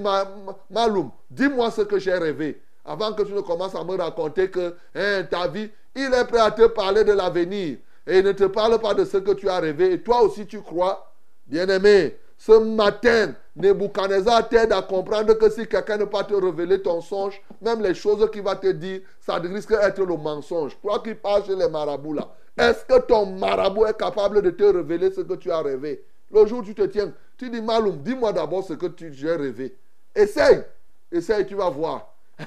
Maloum, 0.71 1.11
dis-moi 1.31 1.71
ce 1.71 1.83
que 1.83 1.99
j'ai 1.99 2.15
rêvé. 2.15 2.63
Avant 2.87 3.13
que 3.13 3.23
tu 3.23 3.33
ne 3.33 3.41
commences 3.41 3.75
à 3.75 3.85
me 3.85 3.97
raconter 3.97 4.51
que 4.51 4.75
hein, 4.95 5.25
ta 5.31 5.47
vie, 5.47 5.71
il 5.95 6.13
est 6.13 6.25
prêt 6.27 6.41
à 6.41 6.51
te 6.51 6.67
parler 6.67 7.05
de 7.05 7.13
l'avenir. 7.13 7.79
Et 8.07 8.19
il 8.19 8.25
ne 8.25 8.33
te 8.33 8.45
parle 8.45 8.79
pas 8.79 8.95
de 8.95 9.05
ce 9.05 9.19
que 9.19 9.33
tu 9.33 9.49
as 9.49 9.61
rêvé. 9.61 9.93
Et 9.93 10.03
toi 10.03 10.23
aussi, 10.23 10.47
tu 10.47 10.61
crois, 10.61 11.13
bien-aimé, 11.47 12.17
ce 12.39 12.53
matin, 12.53 13.35
Nebuchadnezzar 13.57 14.49
t'aide 14.49 14.73
à 14.73 14.83
comprendre 14.83 15.35
que 15.35 15.51
si 15.51 15.67
quelqu'un 15.67 15.97
ne 15.99 16.05
peut 16.05 16.11
pas 16.11 16.25
te 16.25 16.35
révéler 16.35 16.83
ton 16.83 17.01
songe, 17.01 17.41
même 17.63 17.83
les 17.83 17.95
choses 17.95 18.29
qu'il 18.31 18.43
va 18.43 18.57
te 18.57 18.67
dire, 18.67 19.01
ça 19.21 19.37
risque 19.37 19.71
d'être 19.71 20.03
le 20.03 20.17
mensonge. 20.17 20.79
Toi 20.83 21.01
qui 21.03 21.15
parles 21.15 21.45
chez 21.45 21.57
les 21.57 21.69
marabouts 21.69 22.15
là, 22.15 22.29
est-ce 22.57 22.85
que 22.85 23.01
ton 23.01 23.27
marabout 23.27 23.87
est 23.87 23.99
capable 23.99 24.43
de 24.43 24.51
te 24.51 24.65
révéler 24.65 25.11
ce 25.11 25.21
que 25.21 25.35
tu 25.35 25.51
as 25.51 25.61
rêvé? 25.61 26.05
Le 26.31 26.47
jour 26.47 26.61
où 26.61 26.65
tu 26.65 26.75
te 26.75 26.83
tiens, 26.83 27.13
tu 27.37 27.51
dis 27.51 27.61
Maloum, 27.61 27.99
dis-moi 28.03 28.33
d'abord 28.33 28.65
ce 28.65 28.75
que 28.75 28.87
tu 28.87 29.29
as 29.29 29.37
rêvé. 29.37 29.77
Essaye, 30.15 30.63
essaye, 31.11 31.47
tu 31.47 31.55
vas 31.55 31.71
voir. 31.71 32.15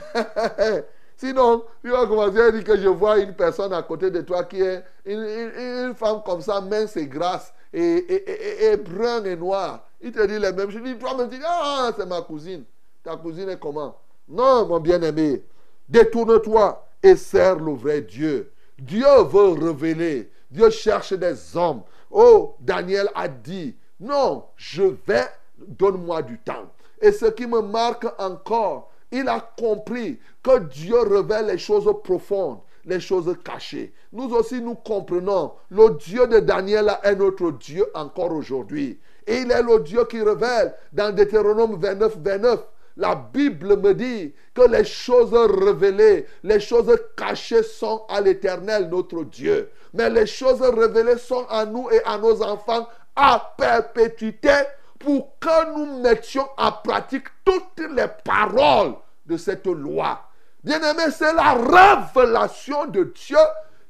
Sinon, 1.18 1.64
tu 1.84 1.90
vas 1.90 2.06
commencer 2.06 2.40
à 2.40 2.52
dire 2.52 2.64
que 2.64 2.78
je 2.78 2.88
vois 2.88 3.18
une 3.18 3.34
personne 3.34 3.74
à 3.74 3.82
côté 3.82 4.12
de 4.12 4.22
toi 4.22 4.44
qui 4.44 4.62
est 4.62 4.84
une, 5.06 5.94
femme 5.96 6.22
comme 6.24 6.42
ça, 6.42 6.62
mince 6.62 6.96
et 6.96 7.08
grasse, 7.08 7.54
et, 7.74 7.82
et, 7.82 8.66
et, 8.72 8.78
brun 8.78 9.24
et 9.24 9.36
noir. 9.36 9.84
Il 10.00 10.12
te 10.12 10.26
dit 10.26 10.38
les 10.38 10.52
mêmes 10.52 10.70
choses. 10.70 10.82
Toi-même, 11.00 11.30
tu 11.30 11.38
dis, 11.38 11.44
ah, 11.46 11.92
c'est 11.98 12.06
ma 12.06 12.22
cousine. 12.22 12.64
Ta 13.04 13.16
cousine 13.16 13.50
est 13.50 13.60
comment? 13.60 13.98
Non, 14.28 14.68
mon 14.68 14.80
bien-aimé. 14.80 15.44
Détourne-toi 15.90 16.86
et 17.02 17.16
sers 17.16 17.56
le 17.56 17.74
vrai 17.74 18.02
Dieu. 18.02 18.52
Dieu 18.78 19.08
veut 19.24 19.50
révéler. 19.50 20.30
Dieu 20.52 20.70
cherche 20.70 21.14
des 21.14 21.58
hommes. 21.58 21.82
Oh, 22.12 22.56
Daniel 22.60 23.10
a 23.16 23.28
dit, 23.28 23.76
non, 24.00 24.46
je 24.56 24.84
vais, 25.08 25.28
donne-moi 25.58 26.22
du 26.22 26.38
temps. 26.40 26.72
Et 27.02 27.12
ce 27.12 27.26
qui 27.26 27.46
me 27.46 27.62
marque 27.62 28.08
encore, 28.18 28.92
il 29.12 29.28
a 29.28 29.40
compris 29.40 30.20
que 30.44 30.60
Dieu 30.60 31.00
révèle 31.00 31.48
les 31.48 31.58
choses 31.58 31.92
profondes, 32.04 32.60
les 32.86 33.00
choses 33.00 33.34
cachées. 33.44 33.94
Nous 34.12 34.34
aussi, 34.34 34.62
nous 34.62 34.76
comprenons, 34.76 35.54
le 35.70 35.92
Dieu 35.98 36.28
de 36.28 36.40
Daniel 36.40 36.98
est 37.04 37.16
notre 37.16 37.52
Dieu 37.52 37.86
encore 37.94 38.32
aujourd'hui. 38.32 39.00
Et 39.26 39.40
il 39.42 39.52
est 39.52 39.62
le 39.62 39.80
Dieu 39.82 40.06
qui 40.06 40.22
révèle 40.22 40.74
dans 40.94 41.14
Deutéronome 41.14 41.78
29, 41.80 42.18
29. 42.18 42.60
La 42.98 43.14
Bible 43.14 43.78
me 43.78 43.94
dit 43.94 44.34
que 44.56 44.64
les 44.64 44.84
choses 44.84 45.34
révélées, 45.34 46.26
les 46.44 46.60
choses 46.60 46.92
cachées 47.16 47.62
sont 47.62 48.04
à 48.10 48.22
l'Éternel, 48.22 48.90
notre 48.90 49.24
Dieu. 49.24 49.70
Mais 49.94 50.10
les 50.10 50.26
choses 50.26 50.62
révélées 50.62 51.20
sont 51.20 51.46
à 51.48 51.66
nous 51.66 51.88
et 51.92 52.04
à 52.06 52.18
nos 52.18 52.42
enfants 52.42 52.88
à 53.16 53.54
perpétuité 53.56 54.52
pour 54.98 55.38
que 55.40 55.76
nous 55.76 56.02
mettions 56.02 56.48
en 56.58 56.72
pratique 56.72 57.28
toutes 57.46 57.86
les 57.92 58.08
paroles 58.26 58.96
de 59.28 59.38
cette 59.38 59.68
loi. 59.68 60.24
Bien-aimé, 60.64 61.04
c'est 61.12 61.34
la 61.34 61.54
révélation 61.54 62.88
de 62.88 63.04
Dieu 63.04 63.38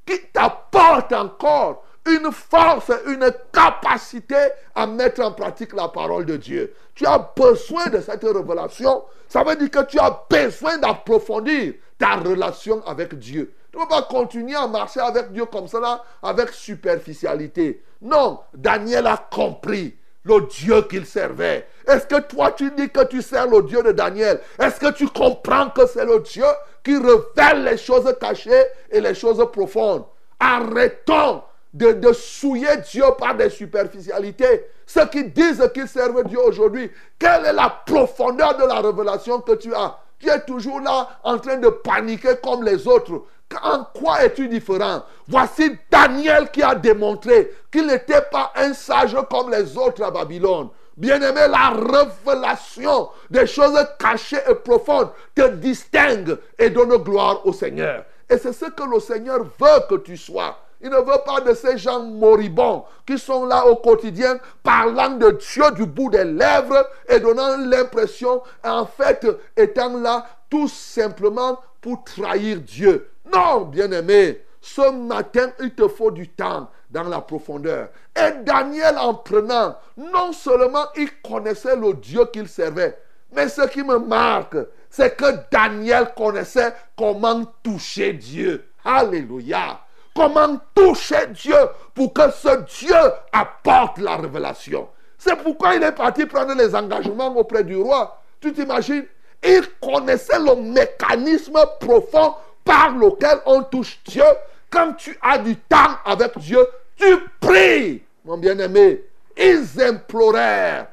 qui 0.05 0.19
t'apporte 0.33 1.13
encore 1.13 1.85
une 2.07 2.31
force, 2.31 2.91
une 3.07 3.31
capacité 3.51 4.35
à 4.75 4.87
mettre 4.87 5.21
en 5.21 5.31
pratique 5.31 5.73
la 5.73 5.87
parole 5.87 6.25
de 6.25 6.37
Dieu. 6.37 6.73
Tu 6.95 7.05
as 7.05 7.31
besoin 7.35 7.87
de 7.87 8.01
cette 8.01 8.23
révélation. 8.23 9.03
Ça 9.27 9.43
veut 9.43 9.55
dire 9.55 9.69
que 9.69 9.85
tu 9.85 9.99
as 9.99 10.25
besoin 10.29 10.77
d'approfondir 10.77 11.73
ta 11.97 12.15
relation 12.15 12.81
avec 12.85 13.17
Dieu. 13.19 13.53
Tu 13.71 13.77
ne 13.77 13.83
peux 13.83 13.89
pas 13.89 14.03
continuer 14.03 14.55
à 14.55 14.67
marcher 14.67 15.01
avec 15.01 15.31
Dieu 15.31 15.45
comme 15.45 15.67
cela, 15.67 16.03
avec 16.23 16.49
superficialité. 16.49 17.83
Non, 18.01 18.39
Daniel 18.53 19.07
a 19.07 19.17
compris 19.17 19.95
le 20.23 20.41
Dieu 20.47 20.81
qu'il 20.83 21.05
servait. 21.05 21.67
Est-ce 21.87 22.05
que 22.05 22.19
toi 22.19 22.51
tu 22.51 22.71
dis 22.71 22.89
que 22.89 23.05
tu 23.05 23.21
sers 23.21 23.47
le 23.47 23.63
Dieu 23.63 23.81
de 23.81 23.91
Daniel? 23.91 24.39
Est-ce 24.59 24.79
que 24.79 24.91
tu 24.91 25.07
comprends 25.07 25.69
que 25.69 25.85
c'est 25.87 26.05
le 26.05 26.19
Dieu 26.19 26.45
qui 26.83 26.97
révèle 26.97 27.63
les 27.63 27.77
choses 27.77 28.13
cachées 28.19 28.65
et 28.91 28.99
les 28.99 29.13
choses 29.13 29.45
profondes? 29.51 30.05
Arrêtons 30.39 31.41
de, 31.73 32.13
souiller 32.13 32.77
Dieu 32.89 33.03
par 33.17 33.35
des 33.35 33.49
superficialités. 33.49 34.65
Ceux 34.85 35.05
qui 35.07 35.25
disent 35.25 35.69
qu'ils 35.73 35.87
servent 35.87 36.23
Dieu 36.23 36.39
aujourd'hui, 36.39 36.91
quelle 37.19 37.45
est 37.45 37.53
la 37.53 37.69
profondeur 37.85 38.57
de 38.57 38.65
la 38.65 38.81
révélation 38.81 39.41
que 39.41 39.53
tu 39.53 39.73
as? 39.73 39.97
Tu 40.19 40.29
es 40.29 40.39
toujours 40.41 40.79
là 40.79 41.09
en 41.23 41.37
train 41.37 41.57
de 41.57 41.69
paniquer 41.69 42.35
comme 42.43 42.63
les 42.63 42.87
autres. 42.87 43.23
En 43.61 43.85
quoi 43.93 44.23
es-tu 44.25 44.47
différent? 44.47 45.03
Voici 45.27 45.77
Daniel 45.89 46.49
qui 46.51 46.63
a 46.63 46.75
démontré 46.75 47.53
qu'il 47.71 47.87
n'était 47.87 48.23
pas 48.31 48.51
un 48.55 48.73
sage 48.73 49.15
comme 49.29 49.51
les 49.51 49.77
autres 49.77 50.03
à 50.03 50.11
Babylone. 50.11 50.69
Bien-aimé, 50.97 51.41
la 51.47 51.69
révélation 51.69 53.09
des 53.29 53.45
choses 53.45 53.77
cachées 53.99 54.39
et 54.49 54.55
profondes 54.55 55.11
te 55.35 55.47
distingue 55.47 56.37
et 56.57 56.71
donne 56.71 56.97
gloire 56.97 57.45
au 57.45 57.53
Seigneur. 57.53 58.03
Et 58.29 58.37
c'est 58.37 58.53
ce 58.53 58.65
que 58.65 58.83
le 58.83 58.99
Seigneur 58.99 59.43
veut 59.43 59.81
que 59.87 59.95
tu 59.95 60.17
sois. 60.17 60.57
Il 60.81 60.89
ne 60.89 60.97
veut 60.97 61.23
pas 61.25 61.41
de 61.41 61.53
ces 61.53 61.77
gens 61.77 62.03
moribonds 62.03 62.85
qui 63.05 63.17
sont 63.17 63.45
là 63.45 63.65
au 63.65 63.77
quotidien 63.77 64.39
parlant 64.61 65.11
de 65.11 65.31
Dieu 65.31 65.71
du 65.71 65.85
bout 65.85 66.09
des 66.09 66.23
lèvres 66.23 66.87
et 67.09 67.19
donnant 67.19 67.57
l'impression, 67.57 68.43
en 68.63 68.85
fait, 68.85 69.25
étant 69.55 69.97
là 69.97 70.25
tout 70.49 70.67
simplement 70.67 71.59
pour 71.81 72.03
trahir 72.03 72.59
Dieu. 72.59 73.09
Non, 73.33 73.61
bien-aimé, 73.61 74.43
ce 74.61 74.91
matin, 74.91 75.51
il 75.59 75.73
te 75.73 75.87
faut 75.87 76.11
du 76.11 76.29
temps 76.29 76.69
dans 76.89 77.03
la 77.03 77.21
profondeur. 77.21 77.89
Et 78.15 78.43
Daniel, 78.43 78.97
en 78.97 79.15
prenant, 79.15 79.75
non 79.97 80.31
seulement 80.31 80.85
il 80.95 81.09
connaissait 81.21 81.75
le 81.75 81.93
Dieu 81.93 82.25
qu'il 82.31 82.47
servait, 82.47 82.97
mais 83.33 83.49
ce 83.49 83.67
qui 83.67 83.83
me 83.83 83.97
marque, 83.97 84.57
c'est 84.89 85.15
que 85.15 85.25
Daniel 85.51 86.13
connaissait 86.15 86.73
comment 86.97 87.43
toucher 87.63 88.13
Dieu. 88.13 88.69
Alléluia. 88.83 89.81
Comment 90.17 90.57
toucher 90.73 91.27
Dieu 91.27 91.53
pour 91.93 92.11
que 92.11 92.31
ce 92.31 92.63
Dieu 92.79 92.97
apporte 93.31 93.99
la 93.99 94.15
révélation. 94.17 94.89
C'est 95.15 95.35
pourquoi 95.35 95.75
il 95.75 95.83
est 95.83 95.91
parti 95.91 96.25
prendre 96.25 96.55
les 96.55 96.73
engagements 96.73 97.37
auprès 97.37 97.63
du 97.63 97.75
roi. 97.75 98.19
Tu 98.41 98.51
t'imagines? 98.51 99.05
Il 99.43 99.61
connaissait 99.79 100.39
le 100.39 100.55
mécanisme 100.55 101.59
profond 101.79 102.33
par 102.65 102.97
lequel 102.97 103.37
on 103.45 103.61
touche 103.61 103.99
Dieu. 104.05 104.23
Quand 104.71 104.93
tu 104.93 105.15
as 105.21 105.37
du 105.37 105.55
temps 105.55 105.99
avec 106.03 106.35
Dieu, 106.39 106.65
tu 106.95 107.15
pries, 107.39 108.01
mon 108.25 108.39
bien-aimé. 108.39 109.03
Ils 109.37 109.79
implorèrent. 109.79 110.87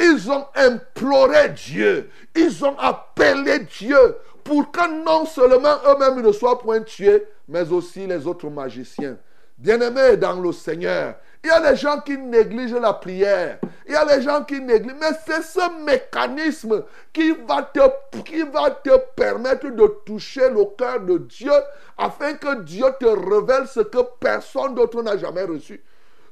Ils 0.00 0.30
ont 0.30 0.46
imploré 0.54 1.50
Dieu. 1.50 2.10
Ils 2.34 2.64
ont 2.64 2.76
appelé 2.78 3.60
Dieu 3.60 4.16
pour 4.42 4.72
que 4.72 5.04
non 5.04 5.26
seulement 5.26 5.76
eux-mêmes 5.86 6.22
ne 6.22 6.32
soient 6.32 6.58
point 6.58 6.80
tués, 6.80 7.24
mais 7.46 7.70
aussi 7.70 8.06
les 8.06 8.26
autres 8.26 8.48
magiciens. 8.48 9.16
Bien-aimés 9.58 10.16
dans 10.16 10.40
le 10.40 10.52
Seigneur, 10.52 11.16
il 11.44 11.48
y 11.48 11.50
a 11.50 11.70
des 11.70 11.76
gens 11.76 12.00
qui 12.00 12.16
négligent 12.16 12.80
la 12.80 12.94
prière. 12.94 13.58
Il 13.86 13.92
y 13.92 13.96
a 13.96 14.04
des 14.06 14.22
gens 14.22 14.42
qui 14.42 14.60
négligent. 14.60 14.96
Mais 14.98 15.16
c'est 15.26 15.42
ce 15.42 15.84
mécanisme 15.84 16.84
qui 17.12 17.32
va, 17.46 17.62
te, 17.62 17.80
qui 18.22 18.42
va 18.42 18.70
te 18.70 18.96
permettre 19.14 19.68
de 19.68 19.86
toucher 20.06 20.48
le 20.48 20.64
cœur 20.78 21.00
de 21.00 21.18
Dieu 21.18 21.52
afin 21.98 22.34
que 22.34 22.62
Dieu 22.62 22.86
te 22.98 23.06
révèle 23.06 23.66
ce 23.66 23.80
que 23.80 23.98
personne 24.18 24.74
d'autre 24.74 25.02
n'a 25.02 25.18
jamais 25.18 25.44
reçu. 25.44 25.82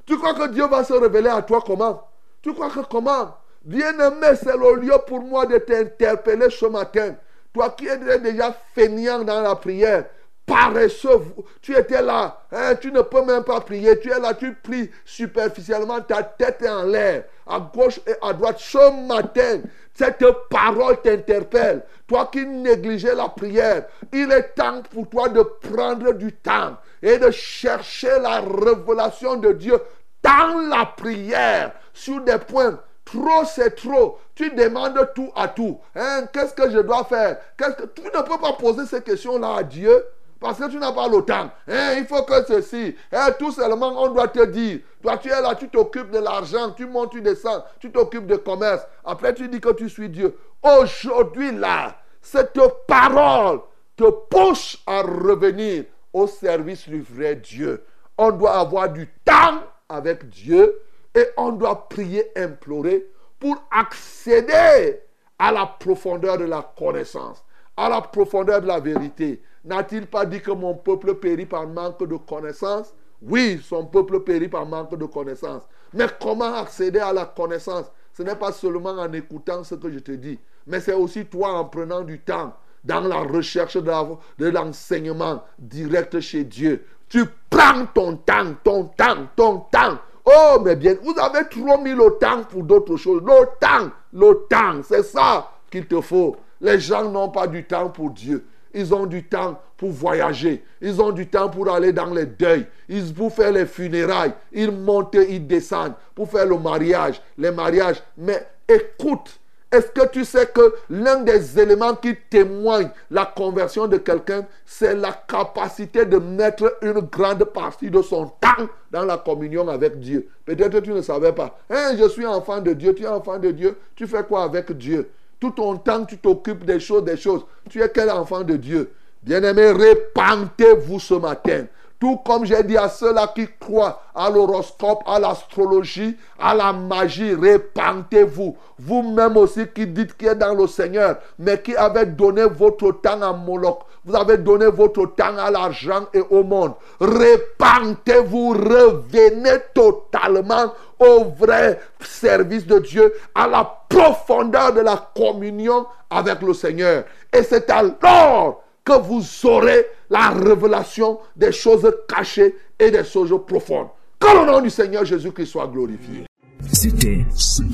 Tu 0.05 0.17
crois 0.17 0.33
que 0.33 0.47
Dieu 0.47 0.65
va 0.65 0.83
se 0.83 0.93
révéler 0.93 1.29
à 1.29 1.43
toi 1.43 1.61
comment? 1.63 2.07
Tu 2.41 2.53
crois 2.53 2.69
que 2.69 2.79
comment? 2.79 3.38
Bien-aimé, 3.63 4.27
c'est 4.41 4.55
le 4.55 4.75
lieu 4.75 4.95
pour 5.05 5.21
moi 5.21 5.45
de 5.45 5.57
t'interpeller 5.57 6.49
ce 6.49 6.65
matin. 6.65 7.15
Toi 7.53 7.71
qui 7.71 7.87
es 7.87 7.97
déjà 8.19 8.55
feignant 8.73 9.23
dans 9.23 9.41
la 9.41 9.55
prière, 9.55 10.05
paresseux. 10.45 11.21
Tu 11.61 11.75
étais 11.77 12.01
là, 12.01 12.41
hein, 12.51 12.75
tu 12.75 12.91
ne 12.91 13.01
peux 13.01 13.23
même 13.23 13.43
pas 13.43 13.59
prier. 13.61 13.99
Tu 13.99 14.11
es 14.11 14.19
là, 14.19 14.33
tu 14.33 14.53
pries 14.53 14.89
superficiellement, 15.03 16.01
ta 16.01 16.23
tête 16.23 16.61
est 16.61 16.69
en 16.69 16.83
l'air, 16.83 17.25
à 17.45 17.59
gauche 17.59 17.99
et 18.07 18.15
à 18.21 18.33
droite. 18.33 18.59
Ce 18.59 19.07
matin, 19.07 19.61
cette 19.93 20.25
parole 20.49 21.01
t'interpelle. 21.01 21.83
Toi 22.07 22.29
qui 22.31 22.45
négligeais 22.45 23.15
la 23.15 23.29
prière, 23.29 23.85
il 24.13 24.31
est 24.31 24.55
temps 24.55 24.81
pour 24.91 25.09
toi 25.09 25.29
de 25.29 25.41
prendre 25.41 26.13
du 26.13 26.31
temps 26.33 26.77
et 27.01 27.17
de 27.17 27.29
chercher 27.29 28.19
la 28.19 28.41
révélation 28.41 29.35
de 29.35 29.51
Dieu 29.51 29.79
dans 30.23 30.67
la 30.69 30.85
prière 30.85 31.73
sur 31.93 32.21
des 32.21 32.37
points 32.37 32.79
Trop, 33.11 33.43
c'est 33.43 33.75
trop. 33.75 34.19
Tu 34.35 34.51
demandes 34.51 35.09
tout 35.15 35.31
à 35.35 35.47
tout. 35.47 35.79
Hein, 35.95 36.25
Qu'est-ce 36.31 36.53
que 36.53 36.69
je 36.69 36.79
dois 36.79 37.03
faire? 37.05 37.39
Que... 37.57 37.85
Tu 37.95 38.03
ne 38.03 38.21
peux 38.21 38.37
pas 38.37 38.53
poser 38.53 38.85
ces 38.85 39.01
questions-là 39.01 39.55
à 39.57 39.63
Dieu. 39.63 40.05
Parce 40.39 40.57
que 40.57 40.69
tu 40.69 40.77
n'as 40.77 40.93
pas 40.93 41.07
le 41.07 41.21
temps. 41.21 41.49
Hein, 41.67 41.95
il 41.97 42.05
faut 42.05 42.23
que 42.23 42.45
ceci. 42.45 42.95
Hein, 43.11 43.31
tout 43.37 43.51
seulement, 43.51 44.01
on 44.01 44.09
doit 44.09 44.27
te 44.27 44.45
dire. 44.45 44.79
Toi, 45.01 45.17
tu 45.17 45.29
es 45.29 45.41
là, 45.41 45.55
tu 45.55 45.67
t'occupes 45.67 46.11
de 46.11 46.19
l'argent, 46.19 46.71
tu 46.71 46.85
montes, 46.85 47.11
tu 47.11 47.21
descends, 47.21 47.63
tu 47.79 47.91
t'occupes 47.91 48.27
de 48.27 48.37
commerce. 48.37 48.85
Après, 49.03 49.33
tu 49.33 49.47
dis 49.49 49.59
que 49.59 49.73
tu 49.73 49.89
suis 49.89 50.07
Dieu. 50.07 50.37
Aujourd'hui, 50.61 51.51
là, 51.51 51.97
cette 52.21 52.59
parole 52.87 53.61
te 53.97 54.09
pousse 54.09 54.77
à 54.85 55.01
revenir 55.01 55.85
au 56.13 56.27
service 56.27 56.87
du 56.87 57.01
vrai 57.01 57.35
Dieu. 57.35 57.83
On 58.17 58.31
doit 58.31 58.59
avoir 58.59 58.89
du 58.89 59.07
temps 59.25 59.63
avec 59.89 60.29
Dieu 60.29 60.79
et 61.15 61.25
on 61.37 61.51
doit 61.51 61.87
prier, 61.89 62.31
implorer 62.37 63.09
pour 63.39 63.57
accéder 63.71 64.99
à 65.37 65.51
la 65.51 65.65
profondeur 65.65 66.37
de 66.37 66.45
la 66.45 66.61
connaissance, 66.77 67.43
à 67.77 67.89
la 67.89 68.01
profondeur 68.01 68.61
de 68.61 68.67
la 68.67 68.79
vérité. 68.79 69.41
N'a-t-il 69.63 70.07
pas 70.07 70.25
dit 70.25 70.41
que 70.41 70.51
mon 70.51 70.75
peuple 70.75 71.15
périt 71.15 71.45
par 71.45 71.67
manque 71.67 72.05
de 72.05 72.15
connaissance? 72.17 72.93
Oui, 73.21 73.61
son 73.63 73.85
peuple 73.85 74.21
périt 74.21 74.47
par 74.47 74.65
manque 74.65 74.95
de 74.95 75.05
connaissance. 75.05 75.63
Mais 75.93 76.07
comment 76.21 76.53
accéder 76.53 76.99
à 76.99 77.11
la 77.11 77.25
connaissance? 77.25 77.91
Ce 78.13 78.23
n'est 78.23 78.35
pas 78.35 78.51
seulement 78.51 78.91
en 78.91 79.11
écoutant 79.13 79.63
ce 79.63 79.75
que 79.75 79.91
je 79.91 79.99
te 79.99 80.11
dis, 80.11 80.39
mais 80.67 80.79
c'est 80.79 80.93
aussi 80.93 81.25
toi 81.25 81.53
en 81.53 81.65
prenant 81.65 82.01
du 82.01 82.19
temps 82.19 82.53
dans 82.83 83.01
la 83.01 83.19
recherche 83.19 83.77
de 83.77 84.49
l'enseignement 84.49 85.43
direct 85.57 86.19
chez 86.19 86.43
Dieu. 86.43 86.85
Tu 87.07 87.25
prends 87.49 87.85
ton 87.93 88.17
temps, 88.17 88.53
ton 88.63 88.85
temps, 88.85 89.27
ton 89.35 89.59
temps. 89.71 89.97
Oh, 90.31 90.59
mais 90.63 90.75
bien, 90.75 90.95
vous 91.01 91.15
avez 91.19 91.47
trop 91.49 91.81
mis 91.81 91.93
le 91.93 92.17
temps 92.19 92.43
pour 92.43 92.63
d'autres 92.63 92.97
choses. 92.97 93.21
Le 93.25 93.45
temps, 93.59 93.89
le 94.13 94.45
temps, 94.49 94.81
c'est 94.87 95.03
ça 95.03 95.49
qu'il 95.71 95.87
te 95.87 95.99
faut. 96.01 96.35
Les 96.61 96.79
gens 96.79 97.09
n'ont 97.09 97.29
pas 97.29 97.47
du 97.47 97.63
temps 97.63 97.89
pour 97.89 98.11
Dieu. 98.11 98.45
Ils 98.73 98.93
ont 98.93 99.07
du 99.07 99.23
temps 99.23 99.59
pour 99.77 99.89
voyager. 99.89 100.63
Ils 100.81 101.01
ont 101.01 101.11
du 101.11 101.27
temps 101.27 101.49
pour 101.49 101.73
aller 101.73 101.91
dans 101.91 102.13
les 102.13 102.25
deuils. 102.25 102.67
Ils, 102.87 103.13
pour 103.13 103.33
faire 103.33 103.51
les 103.51 103.65
funérailles. 103.65 104.33
Ils 104.51 104.71
montent, 104.71 105.15
ils 105.15 105.45
descendent. 105.45 105.95
Pour 106.13 106.29
faire 106.29 106.45
le 106.45 106.57
mariage, 106.57 107.21
les 107.37 107.51
mariages. 107.51 108.03
Mais 108.17 108.45
écoute, 108.67 109.39
est-ce 109.71 109.87
que 109.87 110.07
tu 110.07 110.25
sais 110.25 110.47
que 110.47 110.73
l'un 110.89 111.21
des 111.21 111.59
éléments 111.59 111.93
qui 111.93 112.15
témoigne 112.29 112.89
la 113.11 113.25
conversion 113.25 113.87
de 113.87 113.97
quelqu'un, 113.97 114.45
c'est 114.65 114.95
la 114.95 115.11
capacité 115.11 116.05
de 116.05 116.17
mettre 116.17 116.77
une 116.81 117.01
grande 117.01 117.43
partie 117.43 117.91
de 117.91 118.01
son 118.01 118.25
temps 118.25 118.67
dans 118.91 119.05
la 119.05 119.17
communion 119.17 119.67
avec 119.67 119.99
Dieu? 119.99 120.27
Peut-être 120.45 120.71
que 120.71 120.77
tu 120.79 120.91
ne 120.91 121.03
savais 121.03 121.33
pas. 121.33 121.59
Hein, 121.69 121.95
je 121.99 122.09
suis 122.09 122.25
enfant 122.25 122.61
de 122.61 122.73
Dieu, 122.73 122.95
tu 122.95 123.03
es 123.03 123.07
enfant 123.07 123.37
de 123.37 123.51
Dieu, 123.51 123.77
tu 123.95 124.07
fais 124.07 124.23
quoi 124.23 124.43
avec 124.43 124.71
Dieu? 124.71 125.09
Tout 125.39 125.51
ton 125.51 125.77
temps, 125.77 126.03
tu 126.03 126.17
t'occupes 126.17 126.65
des 126.65 126.79
choses, 126.79 127.03
des 127.03 127.15
choses. 127.15 127.45
Tu 127.69 127.81
es 127.81 127.89
quel 127.89 128.09
enfant 128.09 128.41
de 128.41 128.55
Dieu? 128.57 128.91
Bien-aimé, 129.21 129.71
répandez-vous 129.71 130.99
ce 130.99 131.13
matin. 131.13 131.65
Tout 131.99 132.15
comme 132.25 132.45
j'ai 132.45 132.63
dit 132.63 132.77
à 132.77 132.87
ceux-là 132.87 133.27
qui 133.35 133.45
croient 133.59 134.01
à 134.15 134.29
l'horoscope, 134.29 135.03
à 135.05 135.19
l'astrologie, 135.19 136.17
à 136.39 136.55
la 136.55 136.71
magie, 136.71 137.35
répentez-vous. 137.35 138.55
Vous-même 138.79 139.35
aussi 139.35 139.67
qui 139.67 139.85
dites 139.85 140.15
qu'il 140.15 140.29
est 140.29 140.35
dans 140.35 140.53
le 140.53 140.65
Seigneur, 140.65 141.17
mais 141.37 141.61
qui 141.61 141.75
avez 141.75 142.05
donné 142.05 142.43
votre 142.43 142.93
temps 142.93 143.21
à 143.21 143.33
Moloch. 143.33 143.79
Vous 144.05 144.15
avez 144.15 144.37
donné 144.37 144.67
votre 144.67 145.07
temps 145.07 145.37
à 145.37 145.51
l'argent 145.51 146.05
et 146.13 146.21
au 146.29 146.41
monde. 146.41 146.73
Répentez-vous, 147.01 148.51
revenez 148.51 149.57
totalement 149.73 150.73
au 150.99 151.25
vrai 151.25 151.81
service 151.99 152.65
de 152.65 152.79
Dieu, 152.79 153.13
à 153.35 153.45
la 153.45 153.69
profondeur 153.89 154.71
de 154.71 154.79
la 154.79 155.09
communion 155.13 155.85
avec 156.09 156.41
le 156.41 156.53
Seigneur. 156.53 157.03
Et 157.33 157.43
c'est 157.43 157.69
alors 157.69 158.63
que 158.83 158.99
vous 159.01 159.23
aurez 159.43 159.85
la 160.09 160.29
révélation 160.29 161.19
des 161.35 161.51
choses 161.51 161.89
cachées 162.07 162.55
et 162.79 162.91
des 162.91 163.03
choses 163.03 163.33
profondes. 163.45 163.87
Que 164.19 164.27
le 164.27 164.45
nom 164.51 164.61
du 164.61 164.69
Seigneur 164.69 165.05
Jésus-Christ 165.05 165.47
soit 165.47 165.67
glorifié. 165.67 166.25
C'était 166.71 167.25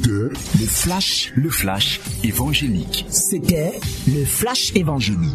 le 0.07 0.31
flash, 0.67 1.33
le 1.35 1.49
flash 1.49 1.99
évangélique. 2.23 3.05
C'était 3.09 3.79
le 4.07 4.23
flash 4.25 4.71
évangélique. 4.75 5.31